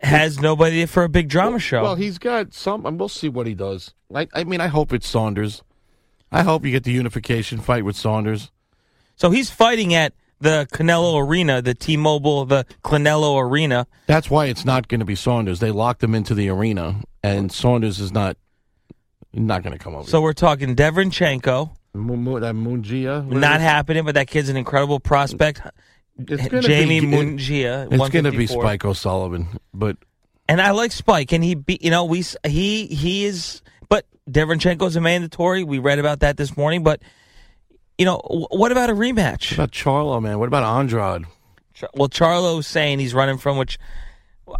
has 0.00 0.40
nobody 0.40 0.84
for 0.86 1.04
a 1.04 1.08
big 1.08 1.28
drama 1.28 1.58
show. 1.58 1.82
Well, 1.82 1.94
he's 1.94 2.18
got 2.18 2.52
some, 2.54 2.84
and 2.86 2.98
we'll 2.98 3.08
see 3.08 3.28
what 3.28 3.46
he 3.46 3.54
does. 3.54 3.94
Like, 4.10 4.30
I 4.34 4.44
mean, 4.44 4.60
I 4.60 4.66
hope 4.66 4.92
it's 4.92 5.06
Saunders. 5.06 5.62
I 6.32 6.42
hope 6.42 6.64
you 6.64 6.72
get 6.72 6.84
the 6.84 6.92
unification 6.92 7.60
fight 7.60 7.84
with 7.84 7.94
Saunders. 7.94 8.50
So 9.16 9.30
he's 9.30 9.50
fighting 9.50 9.94
at 9.94 10.14
the 10.40 10.66
Canelo 10.72 11.24
Arena, 11.24 11.62
the 11.62 11.74
T-Mobile, 11.74 12.46
the 12.46 12.66
Canelo 12.82 13.40
Arena. 13.40 13.86
That's 14.06 14.28
why 14.28 14.46
it's 14.46 14.64
not 14.64 14.88
going 14.88 15.00
to 15.00 15.04
be 15.06 15.14
Saunders. 15.14 15.60
They 15.60 15.70
locked 15.70 16.02
him 16.02 16.14
into 16.14 16.34
the 16.34 16.48
arena, 16.48 17.02
and 17.22 17.52
Saunders 17.52 18.00
is 18.00 18.12
not 18.12 18.36
not 19.32 19.62
going 19.62 19.76
to 19.76 19.82
come 19.82 19.94
over. 19.94 20.08
So 20.08 20.20
we're 20.20 20.32
talking 20.32 20.74
Derevyanchenko. 20.76 21.76
Mo- 21.94 22.16
Mo- 22.16 22.40
that 22.40 22.54
Munguia, 22.54 23.24
Not 23.26 23.60
happening, 23.60 24.04
but 24.04 24.14
that 24.16 24.26
kid's 24.26 24.48
an 24.48 24.56
incredible 24.56 25.00
prospect. 25.00 25.60
It's 26.18 26.48
gonna 26.48 26.62
Jamie 26.62 27.00
be- 27.00 27.06
Munguia. 27.06 27.86
It's 27.86 27.96
going 28.10 28.24
to 28.24 28.30
be 28.32 28.46
154. 28.46 28.62
Spike 28.62 28.84
O'Sullivan, 28.84 29.48
but 29.72 29.96
And 30.48 30.60
I 30.60 30.70
like 30.72 30.92
Spike, 30.92 31.32
and 31.32 31.42
he 31.42 31.54
be, 31.54 31.78
you 31.80 31.90
know 31.90 32.04
we 32.04 32.20
s- 32.20 32.36
he 32.46 32.86
he 32.86 33.24
is, 33.24 33.62
but 33.88 34.06
Derevyanchenko's 34.30 34.96
a 34.96 35.00
mandatory. 35.00 35.64
We 35.64 35.78
read 35.78 35.98
about 35.98 36.20
that 36.20 36.36
this 36.36 36.56
morning, 36.56 36.82
but 36.82 37.00
you 37.98 38.04
know 38.04 38.18
wh- 38.18 38.52
what 38.52 38.70
about 38.72 38.90
a 38.90 38.94
rematch? 38.94 39.50
what 39.50 39.52
about 39.54 39.70
Charlo, 39.72 40.22
man? 40.22 40.38
What 40.38 40.48
about 40.48 40.62
Andrade? 40.78 41.24
Char- 41.74 41.90
Well, 41.94 42.08
Charlo's 42.08 42.66
saying 42.66 42.98
he's 43.00 43.14
running 43.14 43.38
from 43.38 43.56
which, 43.56 43.78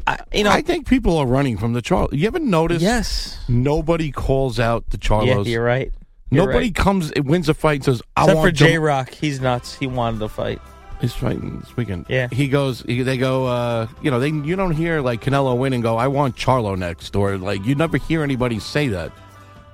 I, 0.06 0.18
you 0.32 0.42
know, 0.44 0.50
I 0.50 0.62
think 0.62 0.88
people 0.88 1.16
are 1.18 1.26
running 1.26 1.56
from 1.58 1.72
the 1.72 1.82
Charlo. 1.82 2.08
You 2.12 2.26
ever 2.26 2.40
noticed? 2.40 2.82
yes, 2.82 3.38
Nobody 3.48 4.10
calls 4.10 4.58
out 4.58 4.88
the 4.90 4.98
yeah, 5.00 5.08
Charlos. 5.08 5.46
you're 5.46 5.62
right. 5.64 5.92
You're 6.31 6.47
Nobody 6.47 6.66
right. 6.66 6.75
comes, 6.75 7.12
wins 7.16 7.49
a 7.49 7.54
fight, 7.54 7.75
and 7.76 7.85
says, 7.85 8.02
"I 8.16 8.23
Except 8.23 8.37
want 8.37 8.49
for 8.49 8.52
J 8.52 8.78
Rock, 8.78 9.11
he's 9.11 9.40
nuts. 9.40 9.75
He 9.76 9.87
wanted 9.87 10.19
to 10.21 10.28
fight. 10.28 10.61
He's 11.00 11.12
fighting 11.12 11.61
this 11.61 11.76
weekend. 11.76 12.07
Yeah. 12.09 12.28
He 12.33 12.49
goes. 12.49 12.81
He, 12.83 13.02
they 13.02 13.19
go. 13.19 13.47
Uh, 13.47 13.87
you 14.02 14.11
know, 14.11 14.19
they 14.19 14.28
you 14.31 14.57
don't 14.57 14.73
hear 14.73 15.00
like 15.00 15.21
Canelo 15.21 15.57
win 15.57 15.73
and 15.73 15.83
go, 15.83 15.97
"I 15.97 16.09
want 16.09 16.35
Charlo 16.37 16.76
next," 16.78 17.14
or 17.14 17.37
like 17.37 17.64
you 17.64 17.75
never 17.75 17.99
hear 17.99 18.23
anybody 18.23 18.59
say 18.59 18.88
that 18.88 19.12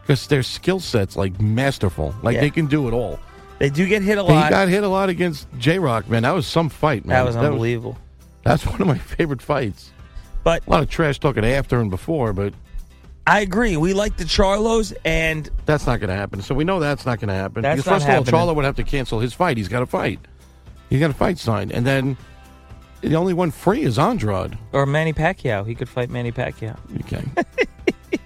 because 0.03 0.27
their 0.27 0.43
skill 0.43 0.81
sets 0.81 1.17
like 1.17 1.41
masterful. 1.41 2.15
Like 2.23 2.35
Yeah. 2.35 2.41
they 2.43 2.51
can 2.51 2.67
do 2.67 2.89
it 2.89 2.93
all. 2.95 3.21
They 3.59 3.71
do 3.71 3.87
get 3.87 4.03
hit 4.03 4.19
a 4.19 4.23
lot. 4.23 4.31
He 4.31 4.37
lot. 4.37 4.51
got 4.51 4.69
hit 4.69 4.83
a 4.83 4.89
lot 4.89 5.09
against 5.09 5.47
J 5.59 5.79
Rock, 5.79 6.09
man. 6.09 6.23
That 6.25 6.33
was 6.35 6.47
some 6.47 6.69
fight, 6.69 7.05
man. 7.05 7.15
that 7.17 7.27
was 7.27 7.37
unbelievable. 7.37 7.97
that's 8.43 8.67
one 8.67 8.81
of 8.81 8.87
my 8.87 8.99
favorite 8.99 9.43
fights. 9.43 9.93
But 10.43 10.67
A 10.67 10.71
lot 10.71 10.83
of 10.83 10.89
trash 10.89 11.19
talking 11.21 11.45
after 11.45 11.79
and 11.79 11.91
before, 11.91 12.33
but 12.33 12.55
I 13.27 13.41
agree. 13.41 13.77
We 13.77 13.93
like 13.95 14.17
the 14.17 14.25
Charlos, 14.25 14.93
and 15.05 15.49
that's 15.67 15.87
not 15.87 16.01
going 16.01 16.09
to 16.11 16.17
happen. 16.17 16.43
So 16.43 16.55
we 16.55 16.65
know 16.65 16.81
that's 16.81 17.07
not 17.07 17.21
going 17.21 17.29
to 17.29 17.35
happen. 17.35 17.63
That's 17.63 17.77
because 17.83 17.87
not 17.87 17.95
first 17.95 18.03
of 18.05 18.09
all, 18.09 18.15
happening. 18.25 18.55
Charlo 18.55 18.57
would 18.57 18.65
have 18.65 18.77
to 18.77 18.83
cancel 18.83 19.21
his 19.21 19.33
fight. 19.33 19.57
He's 19.57 19.69
got 19.69 19.83
a 19.83 19.87
fight. 19.87 20.19
He's 20.89 20.99
got 21.01 21.11
a 21.11 21.15
fight 21.15 21.39
signed, 21.39 21.71
and 21.71 21.87
then 21.87 22.17
the 23.03 23.15
only 23.15 23.33
one 23.33 23.51
free 23.51 23.83
is 23.83 23.99
Andrade. 23.99 24.59
or 24.73 24.87
Manny 24.87 25.13
Pacquiao, 25.13 25.67
he 25.67 25.75
could 25.75 25.89
fight 25.89 26.11
Manny 26.11 26.33
Pacquiao. 26.33 26.77
Okay. 27.05 27.25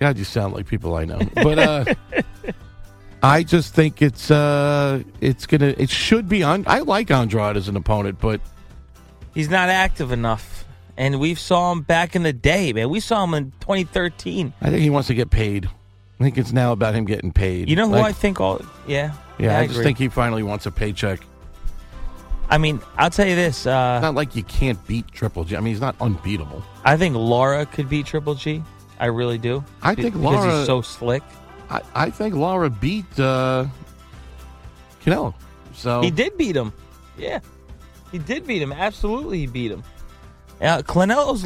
God, 0.00 0.18
you 0.18 0.24
sound 0.24 0.54
like 0.54 0.66
people 0.66 0.94
I 0.94 1.04
know. 1.04 1.20
But 1.34 1.58
uh 1.58 1.84
I 3.22 3.42
just 3.42 3.74
think 3.74 4.02
it's 4.02 4.30
uh 4.30 5.02
it's 5.20 5.46
gonna 5.46 5.74
it 5.78 5.90
should 5.90 6.28
be 6.28 6.42
on 6.42 6.64
I 6.66 6.80
like 6.80 7.10
Andrade 7.10 7.56
as 7.56 7.68
an 7.68 7.76
opponent, 7.76 8.18
but 8.20 8.40
He's 9.34 9.50
not 9.50 9.68
active 9.68 10.12
enough, 10.12 10.55
and 10.96 11.20
we 11.20 11.34
saw 11.34 11.72
him 11.72 11.82
back 11.82 12.16
in 12.16 12.22
the 12.22 12.32
day, 12.32 12.72
man. 12.72 12.88
We 12.90 13.00
saw 13.00 13.24
him 13.24 13.34
in 13.34 13.52
2013. 13.60 14.52
I 14.60 14.70
think 14.70 14.80
he 14.80 14.90
wants 14.90 15.08
to 15.08 15.14
get 15.14 15.30
paid. 15.30 15.68
I 16.18 16.22
think 16.22 16.38
it's 16.38 16.52
now 16.52 16.72
about 16.72 16.94
him 16.94 17.04
getting 17.04 17.32
paid. 17.32 17.68
You 17.68 17.76
know 17.76 17.86
who 17.86 17.92
Like, 17.94 18.04
I 18.06 18.12
think? 18.12 18.40
All 18.40 18.60
yeah, 18.86 19.12
Yeah, 19.38 19.58
I, 19.58 19.62
I, 19.62 19.66
just 19.66 19.82
think 19.82 19.98
he 19.98 20.08
finally 20.08 20.42
wants 20.42 20.64
a 20.66 20.70
paycheck. 20.70 21.20
I 22.48 22.58
mean, 22.58 22.80
I'll 22.96 23.10
tell 23.10 23.26
you 23.26 23.34
this. 23.34 23.66
Uh, 23.66 24.00
Not 24.00 24.14
like 24.14 24.36
you 24.36 24.44
can't 24.44 24.84
beat 24.86 25.08
Triple 25.08 25.44
G. 25.44 25.56
I 25.56 25.60
mean, 25.60 25.74
he's 25.74 25.80
not 25.80 25.96
unbeatable. 26.00 26.62
I 26.84 26.96
think 26.96 27.16
Lara 27.16 27.66
could 27.66 27.88
beat 27.88 28.06
Triple 28.06 28.34
G. 28.34 28.62
I 28.98 29.06
really 29.06 29.36
do. 29.36 29.64
I 29.82 29.94
think 29.94 30.14
because 30.14 30.34
Lara- 30.34 30.58
he's 30.58 30.66
so 30.66 30.80
slick. 30.80 31.22
I, 31.68 31.82
I 31.94 32.10
think 32.10 32.34
Lara 32.34 32.70
beat 32.70 33.18
uh 33.18 33.66
Canelo. 35.04 35.34
So 35.74 36.00
He 36.00 36.10
did 36.10 36.38
beat 36.38 36.56
him. 36.56 36.72
Yeah, 37.18 37.40
he 38.12 38.18
did 38.18 38.46
beat 38.46 38.62
him. 38.62 38.72
Absolutely, 38.72 39.40
he 39.40 39.46
beat 39.46 39.70
him. 39.70 39.82
Uh, 40.60 40.82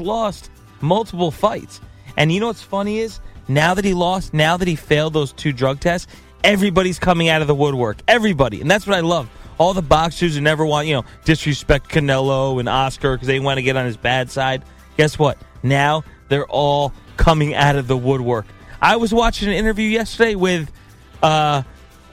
lost 0.01 0.51
multiple 0.81 1.31
fights, 1.31 1.81
and 2.17 2.33
you 2.33 2.41
know 2.41 2.47
what's 2.47 2.63
funny 2.63 2.99
is 2.99 3.21
now 3.49 3.75
that 3.75 3.85
he 3.85 3.95
lost, 3.95 4.33
now 4.33 4.57
that 4.57 4.69
he 4.69 4.77
failed 4.77 5.13
those 5.13 5.33
two 5.33 5.53
drug 5.53 5.81
tests, 5.81 6.07
everybody's 6.45 6.99
coming 6.99 7.29
out 7.29 7.43
of 7.43 7.49
the 7.49 7.55
woodwork. 7.55 7.99
Everybody, 8.07 8.61
and 8.61 8.71
that's 8.71 8.87
what 8.87 8.97
I 8.97 9.01
love. 9.01 9.29
All 9.59 9.75
the 9.75 9.83
boxers 9.83 10.37
who 10.37 10.41
never 10.41 10.65
want, 10.65 10.87
you 10.87 10.95
know, 10.95 11.05
disrespect 11.25 11.89
Canelo 11.89 12.61
and 12.61 12.69
Oscar 12.69 13.15
because 13.15 13.27
they 13.27 13.41
want 13.41 13.59
to 13.59 13.63
get 13.63 13.77
on 13.77 13.85
his 13.85 13.97
bad 13.97 14.31
side. 14.31 14.63
Guess 14.97 15.19
what? 15.19 15.37
Now 15.63 16.05
they're 16.29 16.47
all 16.47 16.95
coming 17.17 17.55
out 17.55 17.77
of 17.77 17.87
the 17.87 17.97
woodwork. 17.97 18.47
I 18.81 18.97
was 18.97 19.13
watching 19.13 19.49
an 19.49 19.55
interview 19.55 19.87
yesterday 19.87 20.35
with, 20.35 20.71
uh, 21.23 21.63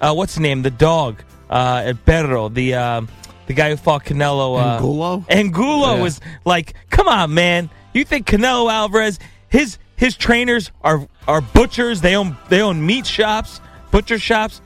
uh, 0.02 0.14
what's 0.14 0.36
the 0.36 0.42
name? 0.42 0.62
The 0.64 0.72
dog, 0.72 1.22
uh, 1.50 1.94
Perro, 2.06 2.50
the 2.50 2.74
um, 2.74 3.08
the 3.48 3.54
guy 3.54 3.70
who 3.70 3.78
fought 3.78 4.06
Canelo. 4.06 4.58
Uh, 4.62 4.76
Angulo? 4.76 5.26
Angulo 5.30 5.96
Yeah. 5.96 6.02
was 6.02 6.22
like, 6.46 6.74
"Come 6.90 7.08
on, 7.08 7.34
man! 7.34 7.70
You 7.94 8.04
think 8.06 8.28
Canelo 8.28 8.72
Alvarez? 8.72 9.20
His 9.50 9.78
his 9.96 10.16
trainers 10.16 10.72
are 10.84 11.08
are 11.28 11.42
butchers. 11.42 12.02
They 12.02 12.16
own 12.16 12.38
they 12.50 12.62
own 12.62 12.86
meat 12.86 13.08
shops, 13.08 13.60
butcher 13.92 14.20
shops. 14.20 14.62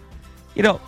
You 0.56 0.64
know." 0.64 0.82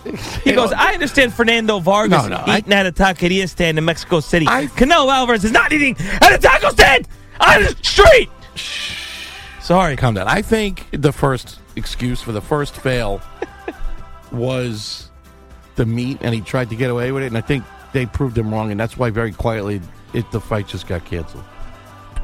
He 0.44 0.52
goes, 0.52 0.74
"I 0.74 0.94
understand 0.94 1.34
Fernando 1.34 1.80
Vargas 1.80 2.24
No, 2.24 2.28
no, 2.28 2.44
I- 2.46 2.58
eating 2.60 2.74
at 2.74 2.86
a 2.86 2.92
taqueria 2.92 3.48
stand 3.48 3.78
in 3.78 3.86
Mexico 3.86 4.20
City. 4.20 4.46
I- 4.48 4.66
Canelo 4.68 5.12
Alvarez 5.14 5.44
is 5.46 5.52
not 5.52 5.72
eating 5.72 5.96
at 6.22 6.34
a 6.34 6.38
taco 6.38 6.70
stand 6.72 7.08
on 7.40 7.64
the 7.64 7.76
street." 7.82 8.30
Sorry, 9.62 9.96
calm 9.96 10.14
down. 10.16 10.28
I 10.28 10.42
think 10.42 10.88
the 10.92 11.14
first 11.14 11.60
excuse 11.78 12.22
for 12.22 12.34
the 12.34 12.42
first 12.42 12.76
fail 12.76 13.22
was 14.32 15.10
the 15.76 15.86
meat, 15.86 16.18
and 16.22 16.36
he 16.36 16.42
tried 16.42 16.70
to 16.70 16.76
get 16.76 16.90
away 16.90 17.12
with 17.12 17.24
it, 17.24 17.28
and 17.28 17.38
I 17.38 17.42
think 17.42 17.64
they 17.94 18.06
proved 18.06 18.38
him 18.38 18.52
wrong, 18.54 18.72
and 18.72 18.80
that's 18.80 18.98
why 18.98 19.10
very 19.10 19.32
quietly 19.32 19.82
it 20.14 20.30
the 20.32 20.42
fight 20.42 20.68
just 20.68 20.88
got 20.88 21.06
canceled. 21.06 21.44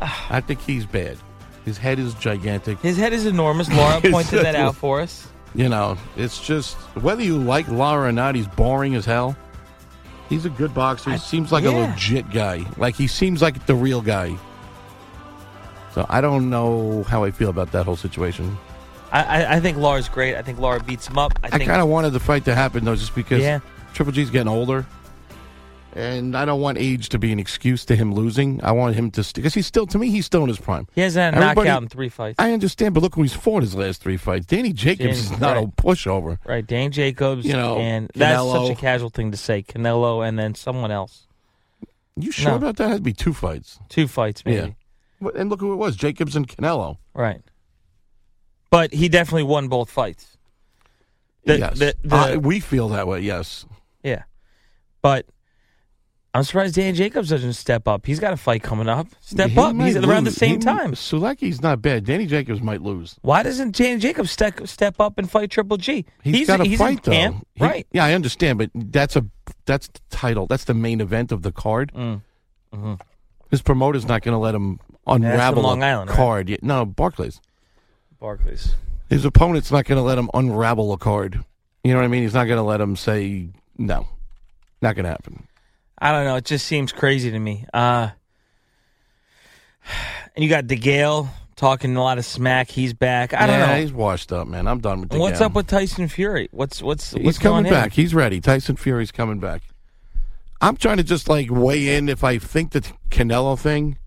Ah. 0.01 0.27
I 0.29 0.41
think 0.41 0.61
he's 0.61 0.85
bad. 0.85 1.17
His 1.65 1.77
head 1.77 1.99
is 1.99 2.13
gigantic. 2.15 2.79
his 2.79 2.97
head 2.97 3.13
is 3.13 3.25
enormous. 3.25 3.69
Lara 3.69 4.01
pointed 4.11 4.43
that 4.43 4.55
out 4.55 4.75
for 4.75 5.01
us. 5.01 5.27
You 5.55 5.69
know, 5.69 5.97
it's 6.15 6.39
just 6.45 6.75
whether 7.01 7.23
you 7.23 7.37
like 7.37 7.67
Lara 7.67 8.09
or 8.09 8.11
not, 8.11 8.35
he's 8.35 8.47
boring 8.47 8.95
as 8.95 9.05
hell. 9.05 9.35
He's 10.29 10.45
a 10.45 10.49
good 10.49 10.73
boxer. 10.75 11.11
He 11.11 11.17
seems 11.17 11.51
like 11.51 11.63
a 11.63 11.71
legit 11.71 12.29
guy. 12.29 12.65
Like 12.77 12.95
he 12.95 13.07
seems 13.07 13.41
like 13.41 13.65
the 13.65 13.73
real 13.73 14.01
guy. 14.01 14.37
So 15.93 16.05
I 16.07 16.21
don't 16.21 16.51
know 16.51 17.03
how 17.03 17.23
I 17.23 17.31
feel 17.31 17.49
about 17.49 17.71
that 17.71 17.85
whole 17.85 17.95
situation. 17.95 18.57
I, 19.11 19.23
I, 19.23 19.55
I 19.55 19.59
think 19.59 19.77
Lara's 19.77 20.07
great. 20.07 20.35
I 20.35 20.43
think 20.43 20.59
Lara 20.59 20.83
beats 20.83 21.07
him 21.07 21.17
up. 21.17 21.33
I 21.43 21.47
I, 21.47 21.59
kind 21.59 21.81
of 21.81 21.87
wanted 21.87 22.11
the 22.11 22.19
fight 22.19 22.45
to 22.45 22.53
happen 22.53 22.85
though, 22.85 22.95
just 22.95 23.15
because 23.15 23.41
Yeah. 23.41 23.59
Triple 23.93 24.13
G's 24.13 24.29
getting 24.29 24.47
older. 24.47 24.85
And 25.95 26.35
I 26.37 26.45
don't 26.45 26.61
want 26.61 26.77
age 26.77 27.09
to 27.09 27.19
be 27.19 27.31
an 27.31 27.39
excuse 27.39 27.83
to 27.85 27.95
him 27.95 28.13
losing. 28.13 28.63
I 28.63 28.71
want 28.71 28.95
him 28.95 29.11
to 29.11 29.31
because 29.33 29.53
he's 29.53 29.67
still 29.67 29.87
to 29.87 29.97
me 29.97 30.09
he's 30.09 30.25
still 30.25 30.43
in 30.43 30.47
his 30.49 30.59
prime. 30.59 30.87
He 30.95 31.01
hasn't 31.01 31.33
had 31.35 31.41
a 31.41 31.45
Everybody- 31.45 31.67
knockout 31.69 31.83
in 31.83 31.89
three 31.89 32.09
fights. 32.09 32.35
I 32.39 32.51
understand, 32.51 32.93
but 32.93 33.01
look 33.03 33.15
who 33.15 33.21
he's 33.23 33.33
fought 33.33 33.61
his 33.63 33.75
last 33.75 34.01
three 34.01 34.17
fights. 34.17 34.45
Danny 34.45 34.73
Jacobs 34.73 35.17
is 35.19 35.39
not 35.39 35.57
a 35.57 35.61
pushover. 35.67 36.37
Right, 36.45 36.65
Dan 36.65 36.91
Jacobs, 36.91 37.45
You 37.45 37.53
know, 37.53 37.77
and 37.77 38.09
that's 38.15 38.39
Canelo. 38.41 38.67
such 38.67 38.77
a 38.77 38.79
casual 38.79 39.09
thing 39.09 39.31
to 39.31 39.37
say. 39.37 39.63
Canelo, 39.63 40.27
and 40.27 40.37
then 40.37 40.55
someone 40.55 40.91
else. 40.91 41.27
You 42.15 42.31
sure 42.31 42.51
No. 42.51 42.57
about 42.57 42.75
that? 42.77 42.95
To 42.97 43.01
be 43.01 43.13
two 43.13 43.33
fights. 43.33 43.79
Two 43.89 44.07
fights, 44.07 44.43
maybe. 44.45 44.75
Yeah. 45.21 45.29
And 45.35 45.49
look 45.49 45.59
who 45.61 45.73
it 45.73 45.77
was: 45.77 45.95
Jacobs 45.95 46.35
and 46.35 46.47
Canelo. 46.47 46.97
Right. 47.13 47.41
But 48.69 48.93
he 48.93 49.09
definitely 49.09 49.43
won 49.43 49.67
both 49.67 49.89
fights. 49.89 50.37
The- 51.45 51.57
yes, 51.59 51.79
the- 51.79 51.95
the- 52.03 52.15
Uh, 52.15 52.37
we 52.37 52.59
feel 52.59 52.89
that 52.89 53.07
way. 53.07 53.21
Yes. 53.21 53.65
Yeah. 54.03 54.23
But 55.01 55.25
I'm 56.33 56.43
surprised 56.43 56.75
Dan 56.75 56.93
Jacobs 56.93 57.29
doesn't 57.29 57.53
step 57.53 57.87
up. 57.87 58.05
He's 58.05 58.19
got 58.19 58.33
a 58.33 58.37
fight 58.37 58.61
coming 58.61 58.87
up. 58.87 59.07
Step 59.19 59.49
He 59.49 59.57
up. 59.57 59.75
He's 59.75 59.95
around 59.97 60.25
the 60.25 60.31
same 60.31 60.57
He- 60.59 60.63
time. 60.65 60.93
Sulecki's 60.93 61.61
not 61.61 61.81
bad. 61.81 62.05
Danny 62.05 62.27
Jacobs 62.27 62.61
might 62.61 62.81
lose. 62.83 63.15
Why 63.23 63.41
doesn't 63.41 63.75
Dan 63.75 63.99
Jacobs 63.99 64.29
step 64.29 64.67
step 64.67 64.99
up 64.99 65.17
and 65.17 65.29
fight 65.29 65.49
Triple 65.49 65.77
G? 65.77 66.05
He's 66.23 66.45
got 66.47 66.61
a 66.61 66.65
he's 66.65 66.77
fight 66.77 67.05
in 67.07 67.11
camp, 67.13 67.35
though. 67.57 67.65
He- 67.65 67.71
right? 67.71 67.87
Yeah, 67.91 68.05
I 68.05 68.13
understand, 68.13 68.59
but 68.59 68.69
that's 68.75 69.15
a 69.15 69.25
that's 69.65 69.87
the 69.87 69.99
title. 70.11 70.45
That's 70.45 70.65
the 70.65 70.75
main 70.75 71.01
event 71.01 71.31
of 71.31 71.41
the 71.41 71.51
card. 71.51 71.91
Mm. 71.95 72.21
hmm 72.71 72.93
His 73.49 73.63
promoter's 73.63 74.07
not 74.07 74.21
going 74.21 74.33
to 74.33 74.39
let 74.39 74.53
him 74.53 74.79
unravel 75.07 75.63
Long 75.63 75.81
a 75.81 75.85
Island, 75.87 76.11
card. 76.11 76.47
Yeah, 76.49 76.57
No, 76.61 76.85
Barclays. 76.85 77.41
Barclays. 78.19 78.75
His 79.09 79.25
opponent's 79.25 79.71
not 79.71 79.85
going 79.85 79.97
to 79.97 80.03
let 80.03 80.19
him 80.19 80.29
unravel 80.35 80.93
a 80.93 80.97
card. 80.99 81.43
You 81.83 81.93
know 81.93 81.97
what 81.99 82.05
I 82.05 82.09
mean? 82.09 82.21
He's 82.21 82.35
not 82.35 82.45
going 82.45 82.57
to 82.57 82.63
let 82.63 82.79
him 82.79 82.95
say 82.95 83.47
no. 83.79 84.07
Not 84.83 84.95
going 84.95 85.05
to 85.05 85.09
happen. 85.09 85.47
I 85.99 86.11
don't 86.11 86.25
know. 86.25 86.35
It 86.37 86.45
just 86.45 86.65
seems 86.65 86.91
crazy 86.91 87.31
to 87.31 87.39
me. 87.39 87.65
Uh, 87.73 88.09
and 90.35 90.43
you 90.43 90.49
got 90.49 90.65
DeGale 90.65 91.29
talking 91.55 91.95
a 91.95 92.01
lot 92.01 92.17
of 92.17 92.25
smack. 92.25 92.69
He's 92.69 92.93
back. 92.93 93.33
I 93.33 93.45
don't 93.45 93.59
yeah, 93.59 93.65
know. 93.67 93.81
he's 93.81 93.91
washed 93.91 94.31
up, 94.31 94.47
man. 94.47 94.67
I'm 94.67 94.79
done 94.79 95.01
with. 95.01 95.11
And 95.11 95.19
What's 95.19 95.41
up 95.41 95.53
with 95.53 95.67
Tyson 95.67 96.07
Fury? 96.07 96.47
What's 96.51 96.81
what's 96.81 97.11
He's 97.13 97.25
what's 97.25 97.37
coming 97.37 97.69
back. 97.69 97.93
He's 97.93 98.13
ready. 98.13 98.39
Tyson 98.39 98.77
Fury's 98.77 99.11
coming 99.11 99.39
back. 99.39 99.61
I'm 100.61 100.77
trying 100.77 100.97
to 100.97 101.03
just 101.03 101.29
like 101.29 101.49
weigh 101.49 101.95
in 101.95 102.09
if 102.09 102.23
I 102.23 102.37
think 102.37 102.71
the 102.71 102.81
Canelo 103.09 103.57
thing 103.57 103.97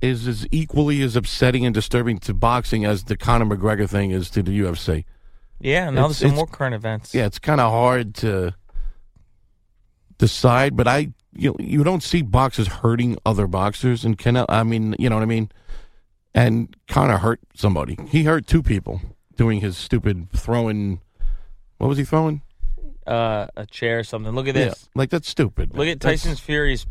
is 0.00 0.26
as 0.26 0.46
equally 0.50 1.00
as 1.02 1.14
upsetting 1.16 1.64
and 1.64 1.74
disturbing 1.74 2.18
to 2.18 2.34
boxing 2.34 2.84
as 2.84 3.04
the 3.04 3.16
Conor 3.16 3.56
McGregor 3.56 3.88
thing 3.88 4.10
is 4.10 4.28
to 4.30 4.42
the 4.42 4.58
UFC. 4.60 5.04
Yeah, 5.60 5.90
now 5.90 6.06
It's- 6.06 6.18
there's 6.18 6.30
some 6.32 6.36
more 6.36 6.46
current 6.46 6.74
events. 6.74 7.14
Yeah, 7.14 7.26
it's 7.26 7.38
kind 7.38 7.60
of 7.60 7.70
hard 7.70 8.14
to 8.16 8.54
decide, 10.26 10.76
but 10.76 10.86
I 10.86 11.08
you 11.34 11.56
you 11.58 11.82
don't 11.82 12.02
see 12.02 12.22
boxers 12.22 12.68
hurting 12.68 13.18
other 13.26 13.46
boxers, 13.48 14.04
and 14.04 14.16
Canelo. 14.16 14.46
I 14.48 14.62
mean, 14.62 14.94
you 15.00 15.08
know 15.10 15.16
what 15.16 15.22
I 15.22 15.26
mean. 15.26 15.50
And 16.34 16.74
Conor 16.88 17.18
hurt 17.18 17.40
somebody. 17.54 17.98
He 18.08 18.22
hurt 18.24 18.46
two 18.46 18.62
people 18.62 19.00
doing 19.36 19.60
his 19.60 19.76
stupid 19.76 20.30
throwing. 20.32 21.00
What 21.78 21.88
was 21.88 21.98
he 21.98 22.04
throwing? 22.04 22.40
Uh, 23.06 23.48
a 23.56 23.66
chair 23.66 23.98
or 23.98 24.04
something. 24.04 24.32
Look 24.32 24.46
at 24.46 24.54
Yeah, 24.54 24.66
this. 24.70 24.88
like 24.94 25.10
that's 25.10 25.28
stupid. 25.28 25.76
Look 25.76 25.88
at 25.88 25.98
That's- 26.00 26.22
Tyson's 26.22 26.38
Fury's 26.40 26.86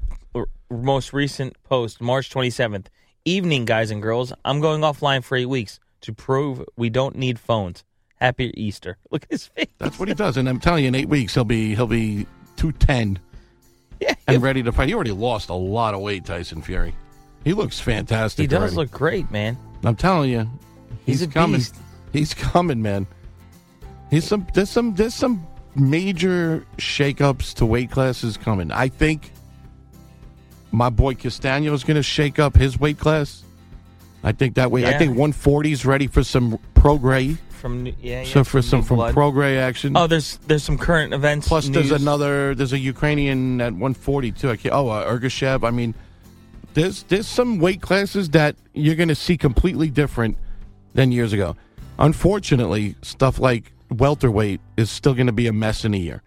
most 0.69 1.13
recent 1.13 1.55
post, 1.63 2.01
March 2.01 2.29
27th. 2.29 2.87
Evening, 3.23 3.65
guys 3.65 3.91
and 3.91 4.01
girls. 4.01 4.33
I'm 4.43 4.59
going 4.61 4.81
offline 4.81 5.23
for 5.23 5.35
eight 5.37 5.45
weeks 5.49 5.79
to 6.01 6.11
prove 6.13 6.63
we 6.75 6.89
don't 6.89 7.15
need 7.15 7.39
phones. 7.39 7.83
Happy 8.17 8.51
Easter. 8.57 8.97
Look 9.11 9.23
at 9.23 9.31
his 9.31 9.47
face. 9.47 9.67
That's 9.79 9.97
what 9.99 10.07
he 10.09 10.13
does, 10.13 10.37
and 10.37 10.47
I'm 10.49 10.59
telling 10.59 10.83
you, 10.83 10.89
in 10.89 10.95
eight 10.95 11.09
weeks 11.09 11.33
he'll 11.33 11.45
be 11.45 11.73
he'll 11.75 11.87
be 11.87 12.25
two 12.55 12.71
ten, 12.71 13.19
yeah, 13.99 14.15
and 14.27 14.41
ready 14.41 14.63
to 14.63 14.71
fight. 14.71 14.87
He 14.87 14.95
already 14.95 15.11
lost 15.11 15.49
a 15.49 15.53
lot 15.53 15.93
of 15.93 16.01
weight, 16.01 16.25
Tyson 16.25 16.61
Fury. 16.61 16.95
He 17.43 17.53
looks 17.53 17.79
fantastic. 17.79 18.43
He 18.43 18.47
does 18.47 18.59
already. 18.59 18.75
look 18.75 18.91
great, 18.91 19.31
man. 19.31 19.57
I'm 19.83 19.95
telling 19.95 20.29
you, 20.31 20.49
He's 21.05 21.19
he's, 21.19 21.21
a 21.23 21.31
coming. 21.31 21.59
beast. 21.59 21.75
He's 22.13 22.33
coming, 22.33 22.81
man. 22.81 23.07
He's 24.09 24.25
some. 24.25 24.45
There's 24.53 24.69
some. 24.69 24.93
There's 24.95 25.13
some 25.15 25.45
major 25.75 26.65
shakeups 26.77 27.53
to 27.55 27.65
weight 27.65 27.89
classes 27.91 28.37
coming. 28.37 28.71
I 28.71 28.89
think 28.89 29.31
my 30.71 30.89
boy 30.89 31.15
Castano 31.15 31.73
is 31.73 31.83
going 31.83 31.95
to 31.95 32.03
shake 32.03 32.39
up 32.39 32.55
his 32.55 32.79
weight 32.79 32.99
class. 32.99 33.43
I 34.23 34.31
think 34.33 34.55
that 34.55 34.69
way. 34.69 34.85
I 34.85 34.97
think 34.97 35.11
140 35.11 35.71
is 35.71 35.85
ready 35.85 36.07
for 36.07 36.23
some 36.23 36.59
Prograis. 36.75 37.37
From 37.61 37.85
yeah, 37.85 37.93
yeah, 38.01 38.23
So 38.23 38.43
for 38.43 38.59
some 38.63 38.81
from 38.81 38.95
Blood. 38.97 39.13
Prograis 39.13 39.57
action. 39.59 39.95
Oh, 39.95 40.07
there's 40.07 40.37
there's 40.47 40.63
some 40.63 40.79
current 40.79 41.13
events. 41.13 41.47
Plus, 41.47 41.69
there's 41.69 41.91
another. 41.91 42.55
There's 42.55 42.73
a 42.73 42.79
Ukrainian 42.79 43.61
at 43.61 43.73
142. 43.73 44.49
I 44.49 44.55
can't, 44.55 44.73
oh, 44.73 44.89
uh, 44.89 45.07
Ergashev. 45.07 45.63
I 45.63 45.69
mean, 45.69 45.93
there's 46.73 47.03
there's 47.03 47.27
some 47.27 47.59
weight 47.59 47.79
classes 47.79 48.31
that 48.31 48.55
you're 48.73 48.95
going 48.95 49.09
to 49.09 49.15
see 49.15 49.37
completely 49.37 49.91
different 49.91 50.37
than 50.95 51.11
years 51.11 51.33
ago. 51.33 51.55
Unfortunately, 51.99 52.95
stuff 53.03 53.37
like 53.37 53.71
welterweight 53.91 54.59
is 54.75 54.89
still 54.89 55.13
going 55.13 55.27
to 55.27 55.31
be 55.31 55.45
a 55.45 55.53
mess 55.53 55.85
in 55.85 55.93
a 55.93 55.97
year. 55.97 56.23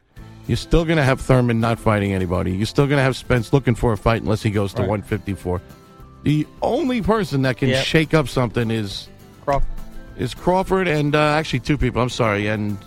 You're 0.46 0.56
still 0.56 0.84
going 0.84 0.98
to 0.98 1.02
have 1.02 1.20
Thurman 1.20 1.58
not 1.58 1.80
fighting 1.80 2.12
anybody. 2.12 2.52
You're 2.52 2.66
still 2.66 2.86
going 2.86 2.98
to 2.98 3.02
have 3.02 3.16
Spence 3.16 3.52
looking 3.52 3.74
for 3.74 3.92
a 3.92 3.96
fight 3.96 4.22
unless 4.22 4.42
he 4.42 4.50
goes 4.50 4.72
to 4.74 4.82
Right. 4.82 4.88
154. 4.90 5.60
The 6.22 6.46
only 6.62 7.02
person 7.02 7.42
that 7.42 7.56
can 7.56 7.70
Yep. 7.70 7.84
shake 7.84 8.14
up 8.14 8.28
something 8.28 8.70
is 8.70 9.08
Crawford. 9.44 9.66
Is 10.16 10.34
Crawford 10.34 10.88
and 10.88 11.14
uh, 11.14 11.18
actually 11.18 11.60
two 11.60 11.78
people. 11.78 12.00
I'm 12.02 12.08
sorry, 12.08 12.46
and 12.46 12.78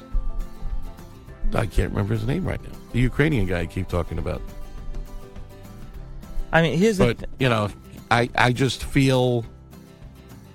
I 1.53 1.65
can't 1.65 1.91
remember 1.91 2.13
his 2.13 2.25
name 2.25 2.45
right 2.45 2.61
now. 2.61 2.77
The 2.91 2.99
Ukrainian 2.99 3.45
guy 3.45 3.61
I 3.61 3.65
keep 3.65 3.87
talking 3.87 4.17
about. 4.17 4.41
I 6.51 6.61
mean, 6.61 6.77
here's 6.77 6.97
the 6.97 7.13
But 7.13 7.29
you 7.39 7.49
know, 7.49 7.69
I 8.09 8.29
I 8.35 8.51
just 8.53 8.83
feel 8.83 9.45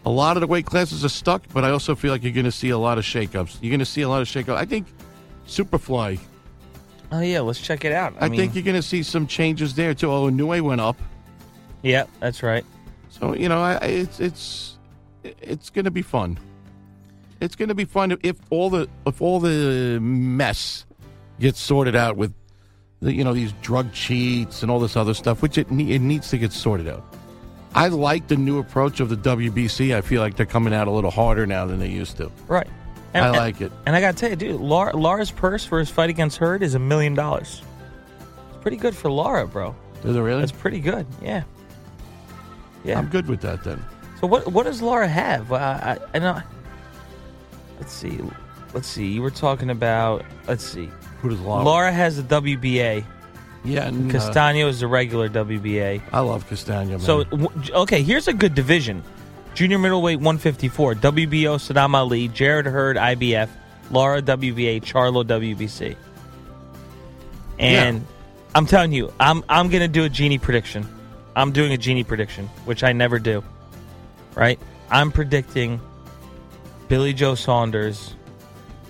a 0.05 0.11
lot 0.11 0.37
of 0.37 0.41
the 0.41 0.47
weight 0.47 0.67
classes 0.67 1.05
are 1.05 1.09
stuck, 1.09 1.43
but 1.53 1.65
I 1.65 1.71
also 1.71 1.95
feel 1.95 2.11
like 2.11 2.23
you're 2.23 2.33
going 2.33 2.45
to 2.45 2.53
see 2.53 2.71
a 2.71 2.79
lot 2.79 2.99
of 2.99 3.05
shakeups. 3.05 3.59
You're 3.61 3.71
going 3.71 3.79
to 3.81 3.85
see 3.85 4.03
a 4.03 4.09
lot 4.09 4.23
of 4.23 4.29
shakeups. 4.29 4.57
I 4.57 4.65
think 4.65 4.87
Superfly. 5.47 6.19
Oh 7.11 7.21
yeah, 7.21 7.41
let's 7.41 7.61
check 7.61 7.85
it 7.85 7.93
out. 7.93 8.15
I, 8.19 8.27
I, 8.27 8.29
mean, 8.29 8.41
think 8.41 8.55
you're 8.55 8.65
going 8.65 8.77
to 8.77 8.83
see 8.83 9.03
some 9.03 9.27
changes 9.27 9.75
there 9.75 9.93
too. 9.93 10.11
Oh, 10.11 10.31
Nue 10.31 10.63
went 10.63 10.81
up, 10.81 10.97
yeah, 11.83 12.05
that's 12.21 12.43
right. 12.43 12.65
so 13.11 13.35
you 13.35 13.49
know, 13.49 13.61
I, 13.61 13.75
I- 13.75 13.87
it's 13.87 14.19
it's 14.19 14.79
it's 15.23 15.69
going 15.69 15.85
to 15.85 15.91
be 15.91 16.03
fun. 16.03 16.39
It's 17.43 17.57
going 17.57 17.71
to 17.71 17.75
be 17.75 17.85
fun 17.85 18.17
if 18.23 18.37
all 18.51 18.71
the 18.71 18.89
if 19.05 19.21
all 19.21 19.41
the 19.41 19.99
mess 20.01 20.87
gets 21.41 21.61
sorted 21.61 21.97
out 21.97 22.17
with 22.17 22.33
the, 23.01 23.13
you 23.13 23.25
know 23.25 23.35
these 23.35 23.53
drug 23.63 23.93
cheats 23.93 24.63
and 24.63 24.71
all 24.71 24.79
this 24.79 24.97
other 24.97 25.13
stuff, 25.13 25.43
which 25.43 25.59
it 25.59 25.71
ne- 25.71 25.93
it 25.93 25.99
needs 25.99 26.31
to 26.31 26.39
get 26.39 26.53
sorted 26.53 26.87
out. 26.87 27.05
I 27.75 27.89
like 27.89 28.29
the 28.29 28.37
new 28.37 28.59
approach 28.59 29.01
of 29.01 29.09
the 29.09 29.17
WBC. 29.17 29.95
I 29.95 30.03
feel 30.03 30.21
like 30.21 30.37
they're 30.37 30.47
coming 30.47 30.73
out 30.73 30.87
a 30.87 30.91
little 30.91 31.11
harder 31.11 31.47
now 31.47 31.67
than 31.67 31.81
they 31.81 31.89
used 31.89 32.17
to. 32.19 32.31
Right. 32.47 32.69
I 33.15 33.31
like 33.31 33.61
it. 33.61 33.73
And 33.87 33.95
I 33.95 34.01
got 34.01 34.13
to 34.13 34.17
tell 34.17 34.31
you, 34.31 34.37
dude, 34.37 34.61
Lara, 34.61 34.97
Lara's 34.97 35.31
purse 35.31 35.65
for 35.67 35.79
his 35.79 35.91
fight 35.91 36.09
against 36.09 36.39
Hurd 36.39 36.63
is 36.63 36.75
a 36.75 36.79
million 36.79 37.15
dollars. 37.15 37.61
It's 38.51 38.63
pretty 38.63 38.77
good 38.79 38.97
for 38.97 39.11
Lara, 39.11 39.47
bro. 39.47 39.75
Is 40.05 40.17
it 40.17 40.21
really? 40.21 40.41
That's 40.41 40.53
pretty 40.53 40.81
good. 40.81 41.07
Yeah. 41.21 41.43
Yeah. 42.85 42.99
I'm 42.99 43.09
good 43.09 43.27
with 43.29 43.41
that 43.41 43.65
then. 43.65 43.85
So 44.21 44.27
what 44.27 44.47
what 44.53 44.65
does 44.65 44.81
Lara 44.81 45.09
have? 45.09 45.53
Uh, 45.53 45.57
I, 45.57 45.99
I 46.15 46.19
know. 46.21 46.41
Let's 47.83 47.95
see. 47.95 48.21
Let's 48.75 48.87
see. 48.87 49.07
You 49.07 49.23
were 49.23 49.33
talking 49.33 49.69
about. 49.69 50.25
Let's 50.47 50.63
see. 50.63 50.89
Who 51.21 51.31
does 51.31 51.41
Lara? 51.41 51.65
Lara 51.65 51.93
has 51.93 52.17
the 52.17 52.23
WBA. 52.41 53.05
Yeah, 53.65 53.89
and, 53.89 54.15
uh, 54.15 54.69
is 54.69 54.83
a 54.83 54.87
regular 54.87 55.29
WBA. 55.29 56.01
I 56.13 56.21
love. 56.21 56.49
Man. 56.49 57.01
So 57.01 57.25
w- 57.25 57.51
okay, 57.73 58.05
here's 58.05 58.29
a 58.29 58.33
good 58.33 58.55
division: 58.55 59.03
junior 59.55 59.81
middleweight 59.81 60.19
154, 60.19 60.95
WBO 60.95 61.57
Saddam 61.59 61.97
Ali, 61.97 62.29
Jarrett 62.29 62.67
Hurd 62.67 62.97
IBF, 62.97 63.49
Lara 63.91 64.23
WBA, 64.23 64.81
Charlo 64.81 65.25
WBC. 65.25 65.97
And 67.59 68.07
I'm 68.55 68.67
telling 68.67 68.93
you, 68.93 69.13
I'm 69.19 69.43
I'm 69.49 69.71
gonna 69.71 69.89
do 69.89 70.05
a 70.05 70.09
genie 70.09 70.39
prediction. 70.39 70.87
I'm 71.35 71.51
doing 71.51 71.73
a 71.73 71.79
genie 71.79 72.05
prediction, 72.05 72.47
which 72.65 72.85
I 72.85 72.93
never 72.93 73.19
do. 73.19 73.43
Right? 74.37 74.61
I'm 74.89 75.11
predicting 75.11 75.81
Billy 76.93 77.15
Joe 77.15 77.35
Saunders 77.35 78.15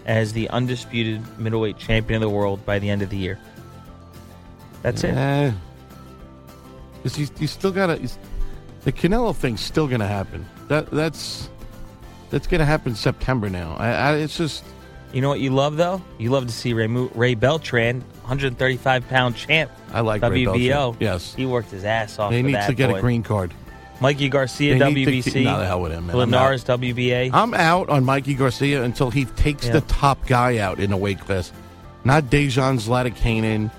as 0.06 0.32
the 0.32 0.48
undisputed 0.48 1.22
middleweight 1.38 1.78
champion 1.78 2.20
of 2.20 2.28
the 2.28 2.34
world 2.34 2.66
by 2.66 2.80
the 2.80 2.90
end 2.90 3.00
of 3.00 3.10
the 3.10 3.16
year. 3.16 3.38
That's 4.82 5.04
it. 5.04 5.14
Eh. 5.14 5.52
'Cause 7.04 7.14
he's, 7.14 7.30
still 7.48 7.70
got 7.70 7.86
to. 7.86 8.08
The 8.80 8.90
Canelo 8.90 9.32
thing's 9.32 9.60
still 9.60 9.86
going 9.86 10.00
to 10.00 10.08
happen. 10.08 10.44
That 10.66 10.90
that's 10.90 11.48
that's 12.30 12.48
going 12.48 12.58
to 12.58 12.64
happen 12.64 12.96
September 12.96 13.48
now. 13.48 13.76
I, 13.78 13.90
I, 13.90 14.12
it's 14.16 14.36
just 14.36 14.64
You 15.12 15.20
know 15.20 15.28
what 15.28 15.38
you 15.38 15.50
love 15.50 15.76
though? 15.76 16.02
You 16.18 16.30
love 16.30 16.48
to 16.48 16.52
see 16.52 16.72
Ray, 16.72 16.88
Ray 16.88 17.36
Beltran, 17.36 18.00
135 18.22 19.08
pound 19.08 19.36
champ. 19.36 19.70
I 19.92 20.00
like 20.00 20.22
WBO. 20.22 20.96
Yes. 20.98 21.36
he 21.36 21.46
worked 21.46 21.70
his 21.70 21.84
ass 21.84 22.18
off. 22.18 22.32
he 22.32 22.42
needs 22.42 22.66
to 22.66 22.74
get 22.74 22.90
boy. 22.90 22.98
a 22.98 23.00
green 23.00 23.22
card. 23.22 23.54
Mikey 24.02 24.28
Garcia, 24.28 24.78
They 24.78 24.84
WBC. 24.84 25.44
no, 25.44 25.58
the 25.60 25.66
hell 25.66 25.80
with 25.80 25.92
him, 25.92 26.06
man. 26.08 26.16
I'm 26.16 26.30
WBA. 26.30 27.30
I'm 27.32 27.54
out 27.54 27.88
on 27.88 28.04
Mikey 28.04 28.34
Garcia 28.34 28.82
until 28.82 29.10
he 29.10 29.24
takes 29.24 29.66
Yeah. 29.66 29.72
the 29.74 29.80
top 29.82 30.26
guy 30.26 30.58
out 30.58 30.80
in 30.80 30.92
a 30.92 30.96
weight 30.96 31.20
class. 31.20 31.52
Not 32.04 32.24
Dejan 32.24 32.80
Zlaticanin, 32.80 33.70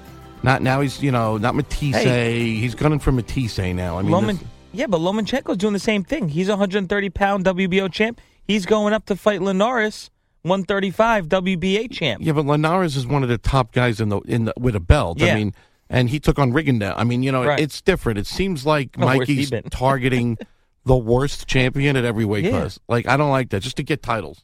Not 0.42 0.62
now. 0.62 0.82
He's 0.82 1.02
you 1.04 1.12
know 1.12 1.38
not 1.38 1.56
Matthysse. 1.56 1.96
Hey. 1.96 2.56
He's 2.56 2.74
gunning 2.76 3.00
for 3.00 3.12
Matthysse 3.12 3.58
now. 3.74 3.98
I 3.98 4.02
mean, 4.02 4.12
Loman, 4.12 4.38
this- 4.38 4.48
yeah, 4.74 4.88
but 4.88 5.00
Lomachenko's 5.00 5.58
doing 5.58 5.74
the 5.74 5.80
same 5.80 6.04
thing. 6.04 6.30
He's 6.30 6.48
a 6.50 6.54
130 6.54 7.10
pound 7.10 7.46
WBO 7.46 7.88
champ. 7.92 8.20
He's 8.46 8.66
going 8.66 8.94
up 8.94 9.06
to 9.06 9.16
fight 9.16 9.42
Linares, 9.42 10.10
135 10.42 11.28
WBA 11.30 11.88
champ. 11.92 12.22
yeah, 12.24 12.34
but 12.34 12.46
Linares 12.46 12.96
is 12.98 13.08
one 13.08 13.24
of 13.24 13.30
the 13.30 13.38
top 13.38 13.72
guys 13.72 14.00
in 14.02 14.10
the 14.10 14.20
in 14.22 14.46
the 14.46 14.54
with 14.58 14.76
a 14.76 14.80
belt. 14.82 15.20
Yeah. 15.20 15.34
I 15.34 15.36
mean, 15.36 15.54
and 15.94 16.10
he 16.10 16.20
took 16.20 16.40
on 16.40 16.52
Rigondeaux. 16.52 16.94
I 16.98 17.06
mean, 17.06 17.24
you 17.24 17.32
know, 17.32 17.46
Right. 17.46 17.60
it's 17.60 17.80
different. 17.82 18.18
It 18.20 18.28
seems 18.28 18.66
like 18.66 18.96
Oh, 18.98 19.06
Mikey's 19.06 19.52
targeting 19.70 20.38
the 20.86 20.98
worst 20.98 21.48
champion 21.48 21.96
at 21.96 22.04
every 22.04 22.26
weight 22.26 22.44
Yeah. 22.44 22.50
class. 22.52 22.80
Like 22.90 23.08
I 23.08 23.16
don't 23.16 23.30
like 23.30 23.50
that. 23.52 23.62
Just 23.62 23.78
to 23.78 23.84
get 23.84 24.04
titles, 24.04 24.44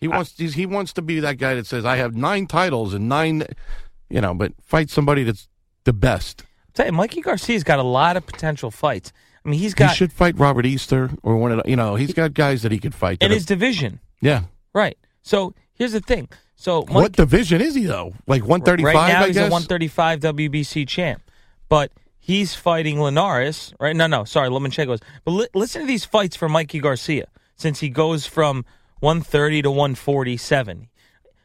he 0.00 0.06
wants 0.06 0.34
he's, 0.36 0.54
he 0.54 0.66
wants 0.66 0.92
to 0.92 1.02
be 1.02 1.18
that 1.20 1.38
guy 1.38 1.54
that 1.54 1.66
says 1.66 1.84
I 1.84 1.96
have 1.96 2.14
nine 2.14 2.46
titles 2.46 2.94
and 2.94 3.08
nine, 3.08 3.44
you 4.08 4.20
know, 4.20 4.34
but 4.34 4.52
fight 4.62 4.90
somebody 4.90 5.24
that's 5.24 5.48
the 5.84 5.92
best. 5.92 6.44
tell 6.74 6.86
you, 6.86 6.92
Mikey 6.92 7.22
Garcia's 7.22 7.64
got 7.64 7.78
a 7.78 7.82
lot 7.82 8.16
of 8.16 8.26
potential 8.26 8.70
fights. 8.70 9.12
I 9.44 9.48
mean, 9.48 9.58
he's 9.60 9.74
got 9.74 9.90
he 9.90 9.96
should 9.96 10.12
fight 10.12 10.36
Robert 10.38 10.66
Easter 10.66 11.10
or 11.22 11.36
one 11.36 11.52
of 11.52 11.62
the, 11.62 11.70
you 11.70 11.76
know 11.76 11.94
he's 11.96 12.12
got 12.12 12.34
guys 12.34 12.62
that 12.62 12.70
he 12.72 12.78
could 12.78 12.94
fight. 12.94 13.18
in 13.22 13.30
his 13.30 13.46
division, 13.46 14.00
yeah. 14.20 14.42
right? 14.74 14.98
So 15.22 15.54
here's 15.72 15.92
the 15.92 16.00
thing. 16.00 16.28
So 16.56 16.80
Mike, 16.88 16.90
what 16.94 17.12
division 17.12 17.60
is 17.60 17.74
he 17.74 17.84
though? 17.84 18.14
Like 18.26 18.44
one 18.44 18.62
thirty 18.62 18.82
five. 18.82 18.94
Right 18.94 19.08
now, 19.12 19.22
I 19.22 19.26
he's 19.26 19.36
guess. 19.36 19.48
a 19.48 19.52
135 19.52 20.20
WBC 20.20 20.88
champ, 20.88 21.22
but 21.68 21.92
he's 22.18 22.54
fighting 22.54 23.00
Linares. 23.00 23.74
Right? 23.78 23.94
No, 23.94 24.06
no, 24.06 24.24
sorry, 24.24 24.48
Lomachenko's. 24.48 25.00
But 25.24 25.30
li- 25.32 25.48
listen 25.54 25.82
to 25.82 25.86
these 25.86 26.04
fights 26.04 26.34
for 26.34 26.48
Mikey 26.48 26.80
Garcia 26.80 27.26
since 27.56 27.80
he 27.80 27.88
goes 27.90 28.26
from 28.26 28.64
130 29.00 29.62
to 29.62 29.70
147. 29.70 30.88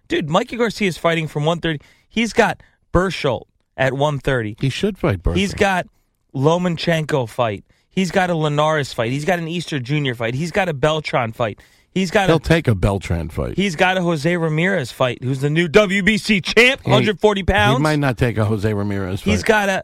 Dude, 0.08 0.30
Mikey 0.30 0.58
Garcia 0.58 0.88
is 0.88 0.98
fighting 0.98 1.28
from 1.28 1.46
130. 1.46 1.80
He's 2.08 2.34
got 2.34 2.62
Berchelt 2.94 3.44
at 3.78 3.94
130. 3.94 4.58
He 4.60 4.70
should 4.70 4.98
fight. 4.98 5.20
He's 5.34 5.54
got 5.54 5.88
Lomachenko 6.34 7.28
fight. 7.30 7.64
He's 7.90 8.12
got 8.12 8.30
a 8.30 8.36
Linares 8.36 8.94
fight. 8.94 9.12
He's 9.12 9.26
got 9.26 9.40
an 9.40 9.48
Easter 9.50 9.80
Junior 9.80 10.16
fight. 10.16 10.34
He's 10.34 10.52
got 10.52 10.70
a 10.70 10.74
Beltran 10.74 11.34
fight. 11.34 11.60
He's 11.94 12.10
got 12.10 12.28
He'll 12.30 12.38
a 12.38 12.40
take 12.40 12.68
a 12.70 12.76
Beltran 12.76 13.30
fight. 13.30 13.58
he's 13.58 13.76
got 13.76 13.98
a 13.98 14.02
Jose 14.02 14.38
Ramirez 14.38 14.92
fight, 14.94 15.24
who's 15.24 15.42
the 15.42 15.50
new 15.50 15.68
WBC 15.68 16.42
champ, 16.44 16.86
140 16.86 17.44
pounds. 17.44 17.78
He 17.80 17.84
might 17.84 18.00
not 18.00 18.18
take 18.18 18.38
a 18.38 18.46
Jose 18.46 18.74
Ramirez 18.74 19.22
fight. 19.22 19.32
He's 19.32 19.44
got 19.44 19.68
a. 19.70 19.84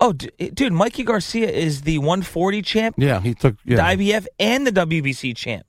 Oh, 0.00 0.14
d- 0.14 0.30
dude, 0.54 0.72
Mikey 0.72 1.02
Garcia 1.04 1.50
is 1.50 1.82
the 1.82 1.98
140 1.98 2.62
champ, 2.62 2.94
Yeah, 2.96 3.20
he 3.20 3.34
took. 3.34 3.56
Yeah, 3.66 3.76
the 3.76 3.82
IBF, 4.04 4.26
and 4.38 4.66
the 4.66 4.72
WBC 4.72 5.36
champ. 5.36 5.66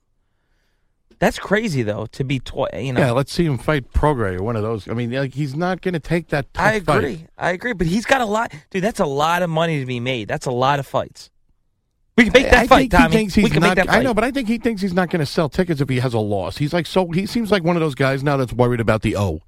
That's 1.18 1.38
crazy, 1.38 1.82
though, 1.82 2.06
to 2.06 2.24
be 2.24 2.40
twi- 2.40 2.68
you 2.78 2.92
know. 2.94 3.00
yeah. 3.00 3.10
Let's 3.12 3.30
see 3.32 3.44
him 3.44 3.56
fight 3.58 3.92
Prograis 3.92 4.40
or 4.40 4.42
one 4.42 4.56
of 4.56 4.62
those. 4.62 4.88
I 4.88 4.94
mean, 4.94 5.12
like 5.12 5.34
he's 5.34 5.54
not 5.54 5.80
going 5.82 5.92
to 5.94 6.00
take 6.00 6.28
that. 6.28 6.46
I 6.56 6.72
agree. 6.74 7.16
Fight. 7.16 7.26
I 7.38 7.50
agree, 7.52 7.74
but 7.74 7.86
he's 7.86 8.06
got 8.06 8.22
a 8.22 8.24
lot, 8.24 8.52
dude. 8.70 8.82
That's 8.82 8.98
a 9.00 9.06
lot 9.06 9.42
of 9.42 9.50
money 9.50 9.78
to 9.80 9.86
be 9.86 10.00
made. 10.00 10.26
That's 10.28 10.46
a 10.46 10.50
lot 10.50 10.78
of 10.80 10.86
fights. 10.86 11.30
We 12.16 12.24
can 12.24 12.32
make 12.34 12.50
that 12.50 12.64
I 12.64 12.66
fight, 12.66 12.78
think 12.78 12.92
Tommy. 12.92 13.04
he 13.10 13.16
thinks 13.16 13.34
he's 13.34 13.44
we 13.44 13.50
can 13.50 13.60
not, 13.62 13.68
make 13.68 13.76
that 13.76 13.86
fight. 13.86 14.00
I 14.00 14.02
know, 14.02 14.12
but 14.12 14.22
I 14.24 14.30
think 14.30 14.46
he 14.48 14.58
thinks 14.58 14.82
he's 14.82 14.92
not 14.92 15.08
going 15.10 15.20
to 15.20 15.26
sell 15.26 15.48
tickets 15.48 15.80
if 15.80 15.88
he 15.88 15.98
has 16.00 16.12
a 16.12 16.18
loss. 16.18 16.58
He's 16.58 16.72
like 16.72 16.86
so. 16.86 17.10
He 17.10 17.24
seems 17.26 17.50
like 17.50 17.64
one 17.64 17.74
of 17.76 17.80
those 17.80 17.94
guys 17.94 18.22
now 18.22 18.36
that's 18.36 18.52
worried 18.52 18.80
about 18.80 19.02
the 19.02 19.16
O. 19.16 19.40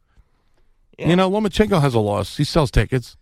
You 0.99 1.17
know, 1.17 1.29
Lomachenko 1.31 1.81
has 1.81 1.95
a 1.95 1.99
loss. 2.01 2.37
He 2.37 2.45
sells 2.45 2.71
tickets. 2.71 3.17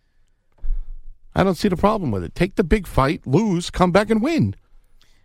I 1.35 1.43
don't 1.43 1.55
see 1.55 1.69
the 1.69 1.77
problem 1.77 2.11
with 2.11 2.23
it. 2.23 2.35
Take 2.35 2.57
the 2.57 2.65
big 2.65 2.87
fight, 2.87 3.27
lose, 3.27 3.71
come 3.71 3.91
back 3.91 4.11
and 4.11 4.23
win. 4.23 4.55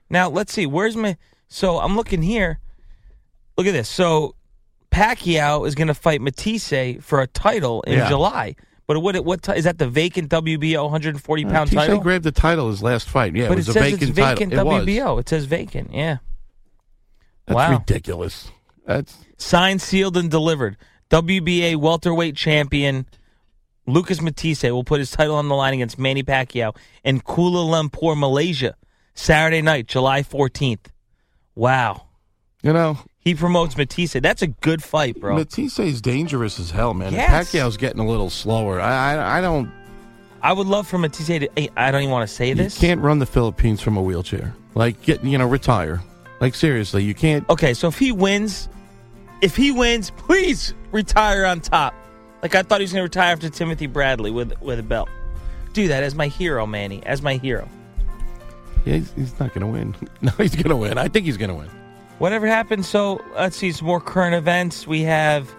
Now 0.10 0.30
let's 0.30 0.54
see. 0.54 0.66
Where's 0.66 0.96
my? 0.96 1.18
So 1.50 1.80
I'm 1.80 1.96
looking 1.96 2.22
here. 2.22 2.60
Look 3.58 3.68
at 3.68 3.74
this. 3.74 3.90
So 3.90 4.36
Pacquiao 4.92 5.68
is 5.68 5.76
going 5.76 5.90
to 5.90 5.94
fight 5.94 6.22
Matthysse 6.22 7.04
for 7.04 7.22
a 7.22 7.28
title 7.28 7.82
in 7.84 8.00
Yeah. 8.00 8.10
July. 8.10 8.56
But 8.88 9.00
what? 9.02 9.24
What 9.26 9.48
is 9.50 9.66
that? 9.66 9.78
The 9.78 9.90
vacant 9.90 10.30
WBO 10.30 10.84
140 10.84 11.46
uh, 11.46 11.50
pound 11.50 11.70
Tisha 11.70 11.76
title. 11.76 12.00
grabbed 12.00 12.24
the 12.24 12.32
title 12.32 12.70
his 12.70 12.82
last 12.82 13.10
fight. 13.10 13.36
Yeah, 13.36 13.50
but 13.50 13.54
it 13.54 13.58
was 13.58 13.68
it 13.68 13.72
a 13.72 13.74
says 13.74 13.84
vacant, 13.84 14.02
it's 14.04 14.12
vacant 14.12 14.52
title. 14.54 14.72
It 14.72 14.74
was. 14.74 14.86
WBO. 14.88 15.20
It 15.20 15.30
says 15.30 15.46
vacant. 15.46 15.94
Yeah. 15.94 16.18
That's 17.46 17.56
wow. 17.56 17.78
ridiculous. 17.78 18.52
That's 18.86 19.18
Signed, 19.38 19.82
sealed, 19.82 20.18
and 20.18 20.32
delivered. 20.32 20.78
WBA 21.10 21.76
welterweight 21.76 22.36
champion 22.36 23.06
Lucas 23.86 24.22
Matthysse 24.22 24.64
will 24.64 24.84
put 24.84 25.00
his 25.00 25.12
title 25.12 25.36
on 25.36 25.48
the 25.48 25.56
line 25.56 25.74
against 25.74 25.98
Manny 25.98 26.24
Pacquiao 26.24 26.76
in 27.04 27.22
Kuala 27.22 27.90
Lumpur, 27.90 28.18
Malaysia, 28.18 28.76
Saturday 29.14 29.62
night, 29.62 29.88
July 29.88 30.22
14th. 30.22 30.88
Wow. 31.56 32.08
you 32.62 32.74
know 32.74 33.00
He 33.28 33.36
promotes 33.36 33.76
Matthysse. 33.76 34.14
That's 34.14 34.42
a 34.42 34.48
good 34.48 34.82
fight, 34.82 35.20
bro. 35.20 35.36
Matthysse 35.36 35.80
is 35.80 36.00
dangerous 36.02 36.62
as 36.62 36.72
hell, 36.72 36.94
man. 36.94 37.08
And 37.08 37.18
Yes. 37.18 37.30
Pacquiao's 37.52 37.76
getting 37.76 38.00
a 38.00 38.08
little 38.08 38.30
slower. 38.30 38.80
I, 38.80 39.16
I 39.16 39.40
I 39.40 39.42
don't. 39.42 39.70
I 40.42 40.54
would 40.54 40.66
love 40.66 40.88
for 40.88 40.98
Matthysse 40.98 41.28
to. 41.28 41.50
hey, 41.58 41.70
I 41.76 41.92
don't 41.92 42.04
even 42.04 42.12
want 42.14 42.26
to 42.30 42.34
say 42.34 42.54
this. 42.54 42.82
You 42.82 42.88
can't 42.88 43.02
run 43.02 43.20
the 43.20 43.26
Philippines 43.26 43.82
from 43.82 43.98
a 43.98 44.02
wheelchair. 44.02 44.56
Like 44.76 45.02
get 45.02 45.26
you 45.26 45.38
know 45.38 45.46
retire. 45.46 46.02
Like 46.40 46.56
seriously, 46.56 47.04
you 47.04 47.14
can't. 47.14 47.44
Okay, 47.50 47.74
so 47.74 47.90
if 47.90 48.00
he 48.00 48.14
wins, 48.14 48.70
if 49.42 49.58
he 49.58 49.72
wins, 49.72 50.10
please 50.12 50.74
retire 50.94 51.44
on 51.44 51.60
top. 51.60 51.94
Like 52.42 52.56
I 52.56 52.64
thought 52.64 52.80
he 52.80 52.86
was 52.86 52.94
going 52.94 53.02
to 53.02 53.10
retire 53.20 53.34
after 53.34 53.50
Timothy 53.50 53.88
Bradley 53.88 54.32
with 54.32 54.54
with 54.62 54.80
a 54.80 54.84
belt. 54.84 55.10
Do 55.74 55.90
that 55.90 56.02
as 56.02 56.16
my 56.16 56.28
hero, 56.28 56.66
Manny, 56.66 57.04
as 57.06 57.22
my 57.22 57.36
hero. 57.36 57.68
Yeah, 58.86 58.94
he's, 58.94 59.12
he's 59.18 59.38
not 59.38 59.54
going 59.54 59.68
to 59.68 59.68
win. 59.68 59.96
No, 60.22 60.32
he's 60.38 60.56
going 60.56 60.70
to 60.70 60.78
win. 60.78 60.98
I 60.98 61.10
think 61.10 61.26
he's 61.26 61.36
going 61.36 61.50
to 61.50 61.56
win. 61.56 61.70
Whatever 62.20 62.48
happened. 62.48 62.86
So 62.86 63.24
let's 63.36 63.56
see 63.58 63.72
some 63.72 63.88
more 63.88 64.02
current 64.02 64.34
events. 64.36 64.88
We 64.88 65.02
have 65.04 65.54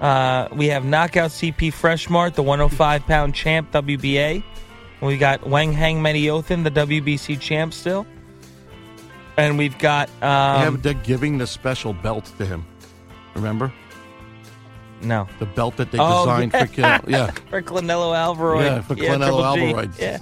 uh, 0.00 0.48
we 0.52 0.66
have 0.68 0.84
knockout 0.84 1.30
CP 1.30 1.72
Freshmart, 1.72 2.34
the 2.34 2.42
105 2.42 3.06
pound 3.06 3.34
champ 3.34 3.70
WBA. 3.72 4.42
We 5.00 5.16
got 5.18 5.40
Wanheng 5.42 5.96
Menayothin, 5.98 6.64
the 6.64 6.70
WBC 6.70 7.38
champ 7.40 7.74
still. 7.74 8.06
And 9.36 9.58
we've 9.58 9.78
got 9.78 10.08
yeah, 10.20 10.66
um, 10.66 10.74
but 10.74 10.82
they're 10.82 10.94
giving 10.94 11.38
the 11.38 11.46
special 11.46 11.92
belt 11.92 12.30
to 12.38 12.46
him. 12.46 12.64
Remember 13.34 13.72
no 15.00 15.26
the 15.40 15.46
belt 15.46 15.76
that 15.78 15.90
they 15.90 15.98
Oh, 16.00 16.24
designed 16.26 16.52
yeah. 16.76 16.98
for? 16.98 17.10
Yeah, 17.10 17.30
for 17.50 17.62
Canelo 17.62 18.16
Alvarez. 18.16 18.64
Yeah, 18.64 18.80
for 18.82 18.94
Triple 18.94 19.54
G. 19.56 20.02
Yeah. 20.02 20.18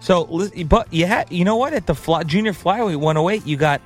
So, 0.00 0.48
but 0.66 0.92
you 0.92 1.06
had, 1.06 1.30
you 1.30 1.44
know 1.44 1.56
what? 1.56 1.74
At 1.74 1.86
the 1.86 1.94
fly, 1.94 2.24
junior 2.24 2.52
flyweight 2.52 2.96
108, 2.96 3.46
you 3.46 3.56
got, 3.56 3.80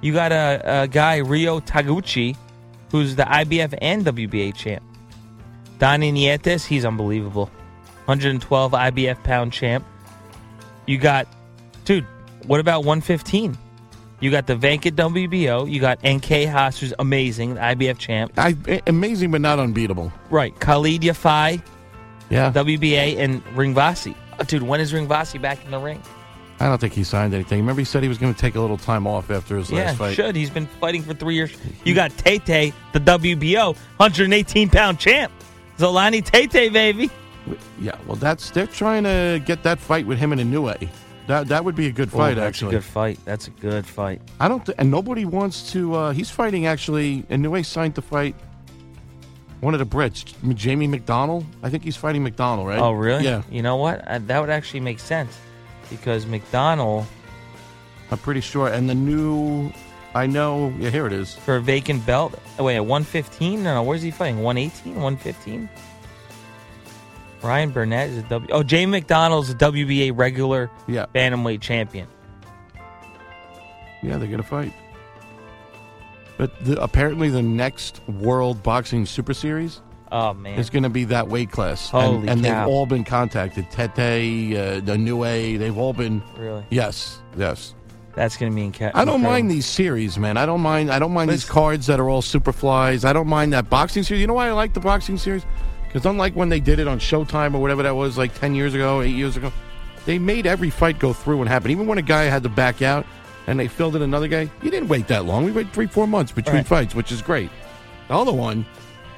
you 0.00 0.12
got 0.12 0.32
a, 0.32 0.82
a 0.82 0.88
guy 0.88 1.18
Rio 1.18 1.60
Taguchi, 1.60 2.36
who's 2.90 3.16
the 3.16 3.24
IBF 3.24 3.76
and 3.80 4.04
WBA 4.04 4.54
champ. 4.54 4.82
Donnie 5.78 6.12
Nietes, 6.12 6.66
he's 6.66 6.84
unbelievable. 6.84 7.46
112 8.06 8.72
IBF 8.72 9.22
pound 9.22 9.52
champ. 9.52 9.86
You 10.86 10.98
got, 10.98 11.26
dude. 11.84 12.06
What 12.46 12.60
about 12.60 12.80
115? 12.80 13.56
You 14.20 14.30
got 14.30 14.46
the 14.46 14.56
vacant 14.56 14.96
WBO. 14.96 15.70
You 15.70 15.80
got 15.80 16.00
Ancajas, 16.02 16.78
who's 16.78 16.92
amazing, 16.98 17.54
the 17.54 17.60
IBF 17.60 17.98
champ. 17.98 18.32
I, 18.36 18.56
amazing 18.86 19.30
but 19.30 19.40
not 19.40 19.58
unbeatable. 19.58 20.12
Right, 20.28 20.58
Khalid 20.60 21.02
Yafai, 21.02 21.62
Yeah, 22.28 22.52
WBA 22.52 23.18
and 23.18 23.44
Rungvisai. 23.54 24.14
Oh, 24.38 24.44
dude, 24.44 24.62
when 24.62 24.80
is 24.80 24.92
Rungvisai 24.92 25.40
back 25.40 25.64
in 25.64 25.70
the 25.70 25.78
ring? 25.78 26.02
I 26.60 26.66
don't 26.66 26.78
think 26.78 26.92
he 26.92 27.04
signed 27.04 27.32
anything. 27.32 27.58
Remember, 27.60 27.80
he 27.80 27.86
said 27.86 28.02
he 28.02 28.08
was 28.08 28.18
going 28.18 28.34
to 28.34 28.38
take 28.38 28.54
a 28.54 28.60
little 28.60 28.76
time 28.76 29.06
off 29.06 29.30
after 29.30 29.56
his 29.56 29.70
Yeah, 29.70 29.84
last 29.86 29.96
fight. 29.98 30.14
should. 30.14 30.36
He's 30.36 30.50
been 30.50 30.66
fighting 30.66 31.02
for 31.02 31.14
three 31.14 31.34
years. 31.34 31.50
You 31.84 31.94
got 31.94 32.10
Tete, 32.18 32.74
the 32.92 33.00
WBO, 33.00 33.74
118 33.96 34.68
pound 34.68 34.98
champ. 34.98 35.32
Zolani 35.78 36.22
Tete, 36.22 36.70
baby. 36.72 37.10
Yeah, 37.80 37.96
well, 38.06 38.16
that's 38.16 38.50
they're 38.50 38.66
trying 38.66 39.04
to 39.04 39.42
get 39.46 39.62
that 39.62 39.78
fight 39.78 40.06
with 40.06 40.18
him 40.18 40.32
and 40.32 40.40
Inoue. 40.40 40.88
That 41.26 41.48
that 41.48 41.64
would 41.64 41.74
be 41.76 41.86
a 41.86 41.92
good 41.92 42.10
fight, 42.12 42.32
Oh, 42.32 42.40
that's 42.40 42.48
actually. 42.56 42.68
a 42.76 42.78
good 42.80 42.84
fight. 42.84 43.18
That's 43.24 43.46
a 43.48 43.50
good 43.52 43.86
fight. 43.86 44.20
I 44.38 44.46
don't, 44.48 44.64
th- 44.66 44.76
and 44.78 44.90
nobody 44.90 45.24
wants 45.24 45.72
to. 45.72 45.94
Uh, 45.94 46.12
he's 46.12 46.28
fighting 46.28 46.66
actually. 46.66 47.22
Inoue 47.30 47.64
signed 47.64 47.94
to 47.94 48.02
fight 48.02 48.34
one 49.60 49.72
of 49.74 49.80
the 49.80 49.86
Brits, 49.86 50.24
Jamie 50.54 50.88
McDonnell. 50.88 51.44
I 51.62 51.70
think 51.70 51.84
he's 51.84 51.96
fighting 51.96 52.22
McDonnell, 52.26 52.66
right? 52.66 52.78
Oh, 52.78 52.92
really? 52.92 53.24
Yeah, 53.24 53.42
You 53.50 53.62
know 53.62 53.76
what? 53.76 54.06
Uh, 54.06 54.18
that 54.26 54.40
would 54.40 54.50
actually 54.50 54.80
make 54.80 54.98
sense 55.00 55.38
because 55.90 56.24
McDonnell 56.26 57.04
I'm 58.10 58.18
pretty 58.18 58.40
sure. 58.40 58.66
And 58.68 58.88
the 58.90 58.94
new, 58.94 59.72
I 60.14 60.26
know. 60.26 60.74
Yeah, 60.78 60.90
here 60.90 61.06
it 61.06 61.12
is. 61.12 61.34
for 61.34 61.56
a 61.56 61.60
vacant 61.60 62.04
belt. 62.04 62.36
Oh, 62.58 62.64
wait, 62.64 62.76
at 62.76 62.84
115? 62.84 63.62
No, 63.62 63.74
no. 63.74 63.82
Where's 63.84 64.02
he 64.02 64.10
fighting? 64.10 64.42
118? 64.42 64.94
115? 64.94 65.68
Ryan 67.42 67.70
Burnett 67.70 68.10
is 68.10 68.18
a 68.18 68.22
W. 68.22 68.48
Oh, 68.52 68.62
Jay 68.62 68.84
McDonnell's 68.84 69.48
a 69.50 69.54
WBA 69.54 70.10
regular 70.14 70.70
Yeah, 70.88 71.06
bantamweight 71.14 71.60
champion. 71.60 72.06
yeah, 74.02 74.16
they're 74.18 74.28
gonna 74.28 74.42
fight. 74.42 74.72
But 76.36 76.64
the, 76.64 76.82
apparently, 76.82 77.28
the 77.30 77.42
next 77.42 78.00
World 78.08 78.62
Boxing 78.62 79.06
Super 79.06 79.32
Series 79.34 79.80
Oh 80.12 80.34
man, 80.34 80.58
is 80.58 80.70
going 80.70 80.82
to 80.82 80.88
be 80.88 81.04
that 81.04 81.28
weight 81.28 81.50
class. 81.50 81.88
Holy 81.88 82.16
and 82.22 82.30
and 82.30 82.44
cow. 82.44 82.64
they've 82.64 82.68
all 82.74 82.86
been 82.86 83.04
contacted. 83.04 83.70
Tete, 83.70 83.88
uh, 84.56 84.80
the 84.80 84.96
Inoue, 84.96 85.58
they've 85.58 85.76
all 85.78 85.92
been. 85.92 86.22
really? 86.36 86.64
Yes, 86.70 87.20
yes. 87.36 87.74
That's 88.16 88.36
gonna 88.36 88.54
be 88.54 88.64
in 88.64 88.72
cat. 88.72 88.90
I 88.96 89.04
don't 89.04 89.22
mind 89.22 89.50
these 89.50 89.66
series, 89.66 90.18
man. 90.18 90.36
I 90.36 90.44
don't 90.44 90.60
mind. 90.60 90.90
I 90.90 90.98
don't 90.98 91.12
mind 91.12 91.30
these 91.30 91.44
cards 91.44 91.86
that 91.86 92.00
are 92.00 92.08
all 92.10 92.22
super 92.22 92.52
flies. 92.52 93.04
I 93.04 93.12
don't 93.12 93.28
mind 93.28 93.52
that 93.52 93.70
boxing 93.70 94.02
series. 94.02 94.20
You 94.20 94.26
know 94.26 94.34
why 94.34 94.48
I 94.48 94.52
like 94.52 94.74
the 94.74 94.80
boxing 94.80 95.16
series? 95.16 95.46
Because 95.86 96.04
unlike 96.06 96.34
when 96.34 96.48
they 96.48 96.58
did 96.60 96.80
it 96.80 96.88
on 96.88 96.98
Showtime 96.98 97.54
or 97.54 97.60
whatever 97.60 97.84
that 97.84 97.94
was, 97.94 98.18
like 98.18 98.34
10 98.38 98.54
years 98.56 98.74
ago, 98.74 99.00
8 99.00 99.08
years 99.10 99.36
ago, 99.36 99.52
they 100.06 100.18
made 100.18 100.44
every 100.46 100.70
fight 100.70 100.98
go 100.98 101.12
through 101.12 101.40
and 101.40 101.48
happen. 101.48 101.70
Even 101.70 101.86
when 101.86 101.98
a 101.98 102.02
guy 102.02 102.24
had 102.24 102.42
to 102.42 102.48
back 102.48 102.82
out 102.82 103.06
and 103.46 103.58
they 103.60 103.68
filled 103.68 103.94
in 103.96 104.02
another 104.02 104.26
guy, 104.28 104.50
you 104.62 104.70
didn't 104.72 104.88
wait 104.88 105.06
that 105.08 105.24
long. 105.24 105.44
We 105.44 105.52
waited 105.52 105.72
three, 105.72 105.86
four 105.86 106.06
months 106.08 106.30
between 106.32 106.56
Right. 106.56 106.66
fights, 106.66 106.94
which 106.96 107.10
is 107.12 107.22
great. 107.22 107.50
The 108.08 108.14
other 108.14 108.32
one, 108.32 108.66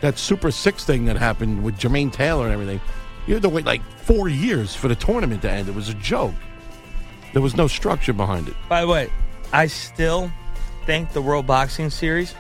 that 0.03 0.19
Super 0.19 0.51
Six 0.51 0.85
thing 0.85 1.07
that 1.07 1.17
happened 1.17 1.65
with 1.65 1.79
Jermaine 1.79 2.13
Taylor 2.13 2.45
and 2.45 2.53
everything, 2.53 2.81
you 3.27 3.35
had 3.35 3.43
to 3.43 3.49
wait 3.49 3.65
like 3.65 3.83
four 3.99 4.29
years 4.29 4.75
for 4.75 4.89
the 4.89 4.95
tournament 4.97 5.43
to 5.43 5.51
end. 5.51 5.69
It 5.69 5.75
was 5.75 5.89
a 5.89 5.95
joke. 5.95 6.35
There 7.33 7.41
was 7.41 7.57
no 7.57 7.67
structure 7.67 8.13
behind 8.13 8.49
it. 8.49 8.55
By 8.69 8.83
the 8.83 8.89
way, 8.89 9.11
I 9.53 9.67
still 9.69 10.31
think 10.85 11.13
the 11.13 11.23
World 11.23 11.47
Boxing 11.47 11.89
Series 11.89 12.35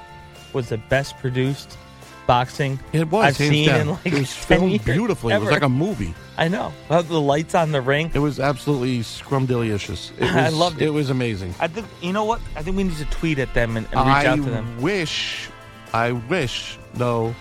was 0.53 0.68
the 0.68 0.77
best 0.79 1.16
produced 1.18 1.79
boxing 2.27 2.79
It 2.92 3.11
was 3.11 3.25
I've 3.25 3.37
seen 3.37 3.68
down. 3.68 3.81
in 3.81 3.88
like 3.88 4.07
it 4.07 4.14
was 4.14 4.35
10 4.46 4.59
filmed 4.59 4.85
beautifully. 4.85 5.35
It 5.35 5.40
was 5.40 5.51
like 5.51 5.62
a 5.62 5.68
movie. 5.68 6.14
I 6.38 6.48
know. 6.48 6.72
The 6.88 7.03
lights 7.20 7.55
on 7.55 7.72
the 7.72 7.81
ring. 7.81 8.11
It 8.14 8.20
was 8.20 8.38
absolutely 8.38 9.01
scrumdiddlyicious. 9.01 10.12
It 10.18 10.20
was, 10.20 10.31
I 10.31 10.48
loved 10.51 10.81
it. 10.81 10.87
It 10.87 10.90
was 10.90 11.11
amazing. 11.11 11.55
I 11.61 11.68
think 11.68 11.87
you 12.01 12.12
know 12.12 12.25
what? 12.25 12.40
I 12.57 12.62
think 12.62 12.77
we 12.77 12.85
need 12.85 12.96
to 12.96 13.05
tweet 13.07 13.38
at 13.38 13.53
them 13.55 13.77
and, 13.77 13.87
and 13.87 13.94
reach 13.94 14.07
I 14.07 14.27
out 14.27 14.37
to 14.37 14.42
them. 14.42 14.81
wish, 14.81 15.48
I 15.92 16.12
wish, 16.12 16.79
though, 16.94 17.35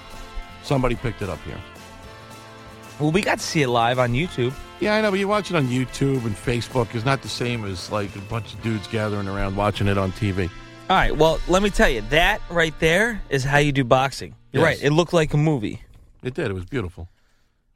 somebody 0.63 0.95
picked 0.95 1.21
it 1.21 1.30
up 1.30 1.41
here. 1.43 1.60
Well, 3.00 3.12
we 3.12 3.21
got 3.21 3.39
to 3.39 3.43
see 3.43 3.62
it 3.63 3.67
live 3.69 3.97
on 4.00 4.13
YouTube. 4.13 4.54
Yeah, 4.80 4.95
I 4.95 5.02
know, 5.02 5.12
but 5.12 5.19
you 5.19 5.28
watch 5.28 5.50
it 5.50 5.56
on 5.56 5.67
YouTube 5.67 6.26
and 6.26 6.36
Facebook 6.36 6.93
is 6.95 7.06
not 7.06 7.21
the 7.21 7.30
same 7.30 7.65
as 7.65 7.91
like 7.91 8.15
a 8.15 8.19
bunch 8.21 8.54
of 8.54 8.62
dudes 8.62 8.88
gathering 8.88 9.28
around 9.28 9.56
watching 9.56 9.88
it 9.88 9.97
on 9.97 10.12
TV. 10.13 10.50
All 10.89 10.97
right. 10.97 11.15
Well, 11.15 11.39
let 11.47 11.63
me 11.63 11.69
tell 11.69 11.89
you, 11.89 12.02
that 12.10 12.41
right 12.50 12.78
there 12.80 13.21
is 13.30 13.43
how 13.43 13.58
you 13.60 13.71
do 13.71 13.84
boxing. 13.84 14.36
You're 14.52 14.63
Yes. 14.67 14.78
right. 14.80 14.86
It 14.86 14.91
looked 14.91 15.13
like 15.13 15.34
a 15.34 15.38
movie. 15.38 15.82
It 16.24 16.34
did. 16.34 16.47
It 16.52 16.54
was 16.54 16.65
beautiful. 16.65 17.08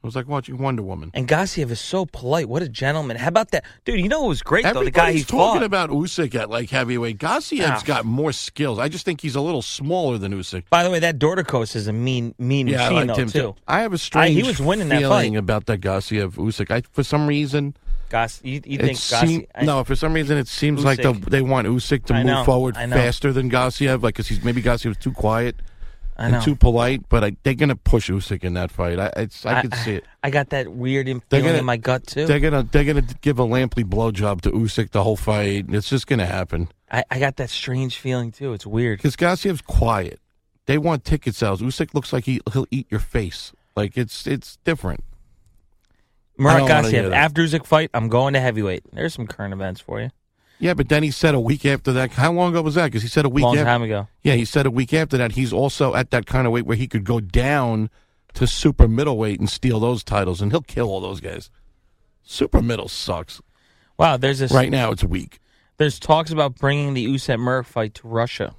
It 0.02 0.06
was 0.06 0.14
like 0.14 0.28
watching 0.28 0.58
Wonder 0.58 0.82
Woman. 0.82 1.10
And 1.14 1.26
Gassiev 1.26 1.70
is 1.70 1.80
so 1.80 2.06
polite. 2.06 2.48
What 2.48 2.62
a 2.62 2.68
gentleman. 2.68 3.16
How 3.16 3.26
about 3.28 3.50
that? 3.50 3.64
Dude, 3.84 3.98
you 3.98 4.08
know 4.08 4.20
what 4.20 4.28
was 4.28 4.42
great, 4.42 4.62
though? 4.64 4.84
The 4.84 4.90
guy 4.92 5.12
he 5.12 5.20
Everybody's 5.22 5.26
talking 5.26 5.60
fought. 5.60 5.62
about 5.64 5.90
Usyk 5.90 6.34
at 6.36 6.48
like 6.48 6.70
heavyweight. 6.70 7.18
Gassiev's 7.18 7.64
Ah. 7.66 7.82
got 7.84 8.04
more 8.04 8.30
skills. 8.32 8.78
I 8.78 8.88
just 8.88 9.04
think 9.04 9.20
he's 9.20 9.34
a 9.34 9.40
little 9.40 9.62
smaller 9.62 10.16
than 10.18 10.32
Usyk. 10.32 10.64
By 10.70 10.84
the 10.84 10.90
way, 10.90 11.00
that 11.00 11.18
Dorticos 11.18 11.74
is 11.74 11.88
a 11.88 11.92
mean, 11.92 12.34
mean 12.38 12.68
Yeah, 12.68 12.86
I 12.86 12.90
machine, 12.90 13.06
liked 13.08 13.18
him 13.20 13.28
too. 13.30 13.40
too. 13.40 13.54
I 13.66 13.80
have 13.80 13.92
a 13.92 13.98
strange 13.98 14.36
he 14.36 14.44
was 14.44 14.60
winning 14.60 14.90
that 14.90 15.00
feeling 15.00 15.32
fight. 15.32 15.38
about 15.38 15.66
that 15.66 15.80
Gassiev 15.80 16.34
Usyk. 16.34 16.70
I 16.70 16.82
for 16.92 17.02
some 17.02 17.26
reason 17.26 17.74
Goss, 18.08 18.40
you, 18.44 18.60
you 18.64 18.78
think 18.78 18.98
seem-? 18.98 19.46
I- 19.56 19.64
no, 19.64 19.82
for 19.82 19.96
some 19.96 20.12
reason 20.12 20.38
it 20.38 20.46
seems 20.46 20.84
like 20.84 21.02
the, 21.02 21.14
they 21.14 21.42
want 21.42 21.66
Usyk 21.66 22.04
to 22.04 22.14
I 22.14 22.22
move 22.22 22.44
forward 22.44 22.76
faster 22.76 23.32
than 23.32 23.50
Gassiev, 23.50 24.02
like 24.02 24.14
because 24.14 24.28
he's 24.28 24.44
maybe 24.44 24.62
Gassiev 24.62 24.86
was 24.88 24.96
too 24.98 25.10
quiet 25.10 25.56
I 25.58 25.75
and 26.18 26.32
know. 26.32 26.40
too 26.40 26.56
polite. 26.56 27.08
But 27.08 27.24
I, 27.24 27.36
they're 27.42 27.54
gonna 27.54 27.76
push 27.76 28.10
Usyk 28.10 28.44
in 28.44 28.54
that 28.54 28.70
fight. 28.70 28.98
I 28.98 29.12
it's 29.16 29.44
I, 29.44 29.62
can 29.62 29.72
see 29.72 29.94
it. 29.96 30.04
I 30.22 30.30
got 30.30 30.50
that 30.50 30.68
weird 30.68 31.06
feeling 31.06 31.20
gonna- 31.30 31.58
in 31.58 31.64
my 31.64 31.76
gut 31.76 32.06
too. 32.06 32.26
They're 32.26 32.40
gonna 32.40 32.62
they're 32.62 32.84
gonna 32.84 33.06
give 33.20 33.38
a 33.38 33.44
Lampley 33.44 33.84
blowjob 33.84 34.40
to 34.42 34.50
Usyk 34.50 34.90
the 34.90 35.02
whole 35.02 35.16
fight. 35.16 35.66
It's 35.68 35.88
just 35.88 36.06
gonna 36.06 36.26
happen 36.26 36.68
I, 36.90 37.04
I 37.10 37.18
got 37.18 37.36
that 37.36 37.50
strange 37.50 37.98
feeling 37.98 38.30
too. 38.30 38.52
It's 38.52 38.66
weird. 38.66 38.98
because 38.98 39.16
Gassiev's 39.16 39.60
quiet. 39.62 40.20
They 40.66 40.78
want 40.78 41.04
ticket 41.04 41.34
sales. 41.34 41.60
Usyk 41.62 41.94
looks 41.94 42.12
like 42.12 42.24
he 42.24 42.40
he'll 42.52 42.66
eat 42.70 42.86
your 42.90 43.00
face. 43.00 43.52
Like 43.74 43.96
it's 43.96 44.26
it's 44.26 44.56
different. 44.64 45.04
I 46.38 46.42
Murat 46.42 46.58
don't 46.58 46.68
wanna 46.68 46.90
hear 46.90 47.02
Gassiev, 47.04 47.14
after 47.14 47.42
Usyk 47.42 47.66
fight, 47.66 47.90
I'm 47.94 48.08
going 48.08 48.34
to 48.34 48.40
heavyweight. 48.40 48.84
There's 48.92 49.14
some 49.14 49.26
current 49.26 49.54
events 49.54 49.80
for 49.80 50.00
you. 50.00 50.10
Yeah, 50.58 50.72
but 50.74 50.88
then 50.88 51.02
he 51.02 51.10
said 51.10 51.34
a 51.34 51.40
week 51.40 51.66
after 51.66 51.92
that. 51.92 52.12
How 52.12 52.32
long 52.32 52.50
ago 52.52 52.62
was 52.62 52.76
that? 52.76 52.86
Because 52.86 53.02
he 53.02 53.08
said 53.08 53.24
a 53.26 53.28
week 53.28 53.44
Long 53.44 53.56
after, 53.56 53.64
time 53.64 53.82
ago. 53.82 54.08
Yeah, 54.22 54.34
he 54.34 54.44
said 54.46 54.64
a 54.66 54.70
week 54.70 54.94
after 54.94 55.16
that 55.18 55.32
he's 55.32 55.52
also 55.52 55.94
at 55.94 56.10
that 56.12 56.24
kind 56.26 56.46
of 56.46 56.52
weight 56.52 56.64
where 56.64 56.76
he 56.76 56.86
could 56.88 57.04
go 57.04 57.20
down 57.20 57.90
to 58.34 58.46
super 58.46 58.88
middleweight 58.88 59.38
and 59.38 59.48
steal 59.50 59.80
those 59.80 60.02
titles, 60.02 60.40
and 60.40 60.52
he'll 60.52 60.62
kill 60.62 60.88
all 60.88 61.00
those 61.00 61.20
guys. 61.20 61.50
Super 62.22 62.62
middle 62.62 62.88
sucks. 62.88 63.40
Wow, 63.98 64.16
there's 64.16 64.38
this 64.38 64.52
Right 64.52 64.70
now, 64.70 64.90
it's 64.92 65.04
weak. 65.04 65.40
There's 65.78 65.98
talks 65.98 66.30
about 66.30 66.56
bringing 66.56 66.94
the 66.94 67.06
Usyk 67.06 67.38
Merck 67.38 67.66
fight 67.66 67.94
to 67.94 68.08
Russia. 68.08 68.54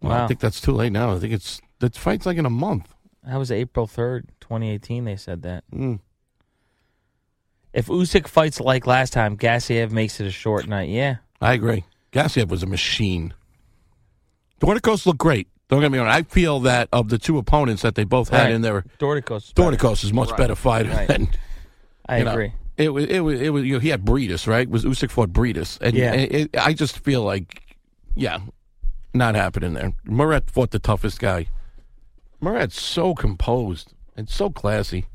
Well, 0.00 0.12
I 0.12 0.18
Wow. 0.20 0.28
think 0.28 0.40
that's 0.40 0.60
too 0.60 0.72
late 0.72 0.92
now. 0.92 1.14
I 1.14 1.18
think 1.18 1.32
it's 1.32 1.60
the 1.80 1.90
fight's 1.90 2.26
like 2.26 2.38
in 2.38 2.46
a 2.46 2.50
month. 2.50 2.94
That 3.26 3.36
was 3.36 3.50
April 3.50 3.86
3rd, 3.86 4.28
2018. 4.40 5.04
They 5.04 5.16
said 5.16 5.42
that. 5.42 5.64
Mm. 5.72 6.00
If 7.74 7.86
Usyk 7.88 8.28
fights 8.28 8.60
like 8.60 8.86
last 8.86 9.12
time, 9.12 9.36
Gassiev 9.36 9.90
makes 9.90 10.20
it 10.20 10.26
a 10.26 10.30
short 10.30 10.66
night. 10.68 10.88
Yeah. 10.88 11.16
I 11.40 11.52
agree. 11.54 11.84
Gassiev 12.12 12.48
was 12.48 12.62
a 12.62 12.66
machine. 12.66 13.34
Dorticos 14.60 15.04
looked 15.06 15.18
great. 15.18 15.48
Don't 15.68 15.80
get 15.80 15.90
me 15.90 15.98
wrong. 15.98 16.06
I 16.08 16.22
feel 16.22 16.60
that 16.60 16.88
of 16.92 17.08
the 17.08 17.18
two 17.18 17.36
opponents 17.38 17.82
that 17.82 17.96
they 17.96 18.04
both 18.04 18.28
had 18.28 18.44
Right. 18.44 18.52
in 18.52 18.62
there, 18.62 18.84
Dorticos. 18.98 19.92
is 19.94 20.04
is 20.04 20.12
much 20.12 20.34
better 20.36 20.54
fighter 20.54 20.90
Right. 20.90 21.08
than 21.08 21.28
I 22.08 22.18
you 22.18 22.24
know, 22.24 22.30
agree. 22.32 22.52
it 22.76 22.90
was 22.90 23.06
it 23.06 23.20
was 23.20 23.40
it 23.40 23.48
was 23.50 23.64
you 23.64 23.72
know, 23.74 23.78
he 23.80 23.88
had 23.88 24.04
Briedis, 24.04 24.46
right? 24.46 24.68
Was 24.68 24.84
Usyk 24.84 25.10
fought 25.10 25.30
Briedis, 25.32 25.78
and 25.80 25.96
Yeah. 25.96 26.12
it, 26.12 26.32
it- 26.32 26.56
I 26.58 26.72
just 26.74 26.98
feel 27.00 27.22
like, 27.22 27.76
yeah, 28.14 28.38
not 29.12 29.34
happening 29.34 29.72
there. 29.74 29.92
Murat 30.04 30.50
fought 30.50 30.70
the 30.70 30.78
toughest 30.78 31.18
guy. 31.18 31.46
Murat's 32.40 32.80
so 32.80 33.14
composed 33.14 33.92
and 34.16 34.28
so 34.28 34.50
classy. 34.50 35.06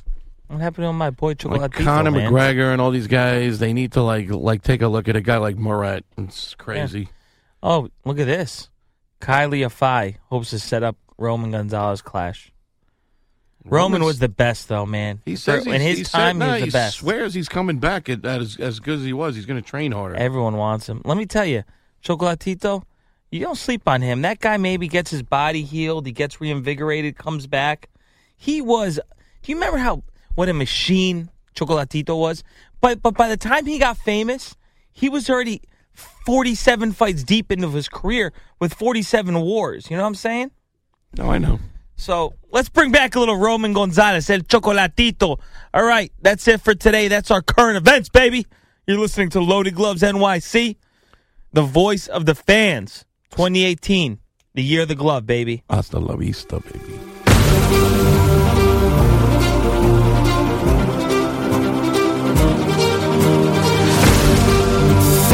What 0.50 0.62
happened 0.62 0.86
to 0.86 0.94
my 0.94 1.12
boy 1.12 1.36
Chocolatito, 1.36 1.60
Like 1.60 1.72
Conor 1.74 2.10
man? 2.12 2.32
McGregor 2.32 2.74
and 2.74 2.82
all 2.82 2.90
these 2.92 3.06
guys, 3.08 3.60
they 3.60 3.72
need 3.72 3.92
to 3.94 4.02
like 4.02 4.30
like 4.30 4.64
take 4.64 4.82
a 4.82 4.88
look 4.88 5.08
at 5.08 5.16
a 5.16 5.22
guy 5.22 5.38
like 5.38 5.58
Murat. 5.58 6.04
It's 6.18 6.56
crazy. 6.56 7.10
Oh, 7.62 7.90
look 8.04 8.20
at 8.20 8.26
this. 8.26 8.70
Khalid 9.20 9.60
Yafai 9.62 10.16
hopes 10.30 10.50
to 10.50 10.60
set 10.60 10.82
up 10.82 10.96
Roman 11.18 11.52
Gonzalez 11.52 12.02
clash. 12.02 12.52
Roman 13.66 14.02
Roman's- 14.02 14.06
was 14.06 14.20
the 14.20 14.30
best, 14.30 14.70
though, 14.70 14.86
man. 14.86 15.22
He 15.26 15.36
says 15.36 15.68
in 15.68 15.82
his 15.82 15.98
he 16.00 16.04
said- 16.06 16.18
time, 16.18 16.38
nah, 16.40 16.56
he 16.56 16.64
was 16.64 16.74
the 16.74 16.78
best. 16.80 16.98
swears 16.98 17.34
he's 17.34 17.50
coming 17.50 17.78
back 17.78 18.10
at, 18.10 18.26
at 18.26 18.42
as, 18.42 18.58
as 18.58 18.80
good 18.80 19.00
as 19.00 19.06
he 19.06 19.14
was. 19.14 19.36
He's 19.36 19.46
going 19.46 19.62
to 19.62 19.68
train 19.68 19.92
harder. 19.92 20.16
Everyone 20.16 20.56
wants 20.56 20.88
him. 20.88 21.02
Let 21.06 21.18
me 21.18 21.26
tell 21.26 21.46
you, 21.46 21.64
Chocolatito, 22.04 22.84
you 23.32 23.42
don't 23.42 23.58
sleep 23.58 23.88
on 23.88 24.02
him. 24.02 24.22
That 24.24 24.40
guy 24.40 24.58
maybe 24.58 24.88
gets 24.88 25.12
his 25.12 25.22
body 25.22 25.62
healed, 25.64 26.06
he 26.08 26.12
gets 26.14 26.40
reinvigorated, 26.42 27.18
comes 27.18 27.46
back. 27.46 27.90
He 28.36 28.62
was. 28.62 29.00
Do 29.44 29.52
you 29.52 29.56
remember 29.58 29.78
how 29.78 30.04
what 30.36 30.50
a 30.50 30.54
machine 30.54 31.30
Chocolatito 31.56 32.18
was? 32.18 32.44
But 32.82 33.02
but 33.02 33.16
by 33.16 33.28
the 33.28 33.38
time 33.38 33.66
he 33.66 33.80
got 33.80 33.98
famous, 33.98 34.56
he 34.92 35.10
was 35.10 35.30
already 35.30 35.62
forty-seven 35.94 36.94
fights 36.94 37.24
deep 37.24 37.52
into 37.52 37.70
his 37.70 37.90
career 37.90 38.32
with 38.60 38.74
forty-seven 38.74 39.40
wars. 39.42 39.90
You 39.90 39.98
know 39.98 40.04
what 40.04 40.10
I'm 40.10 40.16
saying? 40.16 40.52
no, 41.18 41.30
I 41.32 41.38
know. 41.40 41.60
So 41.96 42.34
let's 42.52 42.70
bring 42.70 42.94
back 42.94 43.16
a 43.16 43.20
little 43.20 43.36
Roman 43.36 43.74
Gonzalez, 43.74 44.30
El 44.30 44.40
Chocolatito. 44.40 45.38
All 45.74 45.84
right, 45.84 46.14
that's 46.22 46.48
it 46.48 46.62
for 46.62 46.74
today. 46.74 47.10
That's 47.10 47.30
our 47.30 47.42
current 47.42 47.76
events, 47.76 48.08
baby. 48.08 48.46
You're 48.88 49.00
listening 49.00 49.30
to 49.32 49.42
Loaded 49.42 49.76
Gloves 49.76 50.02
NYC, 50.02 50.78
the 51.52 51.62
voice 51.62 52.08
of 52.08 52.26
the 52.26 52.36
fans, 52.36 53.04
2018, 53.32 54.18
the 54.54 54.64
year 54.64 54.84
of 54.84 54.88
the 54.88 54.96
glove, 54.96 55.26
baby. 55.26 55.64
Hasta 55.70 56.00
la 56.00 56.16
vista, 56.16 56.62
baby. 56.62 57.19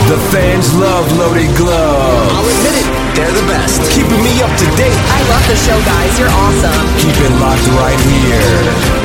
The 0.05 0.19
fans 0.29 0.71
love 0.75 1.11
loaded 1.17 1.49
gloves. 1.57 2.31
I'll 2.31 2.45
admit 2.45 2.77
it, 2.77 3.15
they're 3.15 3.33
the 3.33 3.47
best. 3.47 3.81
Keeping 3.89 4.21
me 4.21 4.37
up 4.43 4.53
to 4.53 4.65
date. 4.77 4.93
I 4.93 5.19
love 5.33 5.41
the 5.49 5.55
show, 5.55 5.79
guys. 5.81 6.19
You're 6.19 6.29
awesome. 6.29 6.85
Keep 7.01 7.17
it 7.25 7.33
locked 7.41 7.65
right 7.73 7.99
here. 7.99 9.04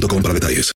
para 0.07 0.33
detalles. 0.33 0.71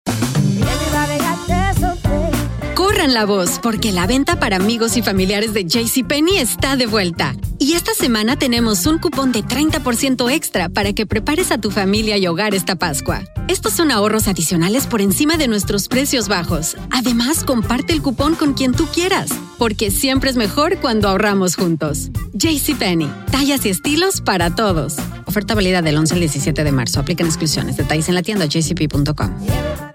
La 3.08 3.26
voz, 3.26 3.60
porque 3.62 3.91
la 3.91 4.08
venta 4.08 4.39
para 4.39 4.56
amigos 4.56 4.98
y 4.98 5.04
familiares 5.04 5.54
de 5.54 5.63
JCPenney 5.63 6.38
está 6.38 6.76
de 6.76 6.88
vuelta. 6.88 7.36
Y 7.60 7.74
esta 7.74 7.94
semana 7.94 8.36
tenemos 8.36 8.86
un 8.88 8.98
cupón 8.98 9.32
de 9.32 9.44
30% 9.44 10.30
extra 10.32 10.70
para 10.70 10.91
que 10.91 11.06
prepares 11.06 11.52
a 11.52 11.60
tu 11.60 11.70
familia 11.70 12.18
y 12.18 12.26
hogar 12.26 12.56
esta 12.56 12.76
Pascua. 12.76 13.22
Estos 13.48 13.74
son 13.74 13.91
ahorros 13.91 14.28
adicionales 14.28 14.88
por 14.88 15.02
encima 15.02 15.38
de 15.38 15.48
nuestros 15.48 15.88
precios 15.88 16.28
bajos. 16.28 16.76
Además, 16.89 17.44
comparte 17.44 17.94
el 17.94 18.02
cupón 18.02 18.36
con 18.36 18.54
quien 18.54 18.74
tú 18.74 18.88
quieras, 18.88 19.30
porque 19.60 19.91
siempre 19.91 20.32
es 20.32 20.36
mejor 20.36 20.80
cuando 20.82 21.08
ahorramos 21.08 21.56
juntos. 21.56 22.10
JCPenney, 22.34 23.10
tallas 23.32 23.65
y 23.65 23.70
estilos 23.70 24.20
para 24.20 24.56
todos. 24.56 24.96
Oferta 25.26 25.54
válida 25.54 25.82
del 25.82 25.98
11 25.98 26.15
al 26.15 26.20
17 26.22 26.63
de 26.63 26.72
marzo. 26.72 27.00
Aplican 27.00 27.28
exclusiones. 27.28 27.78
Detalles 27.78 28.10
en 28.10 28.15
la 28.15 28.24
tienda 28.24 28.46
jcp.com. 28.46 29.94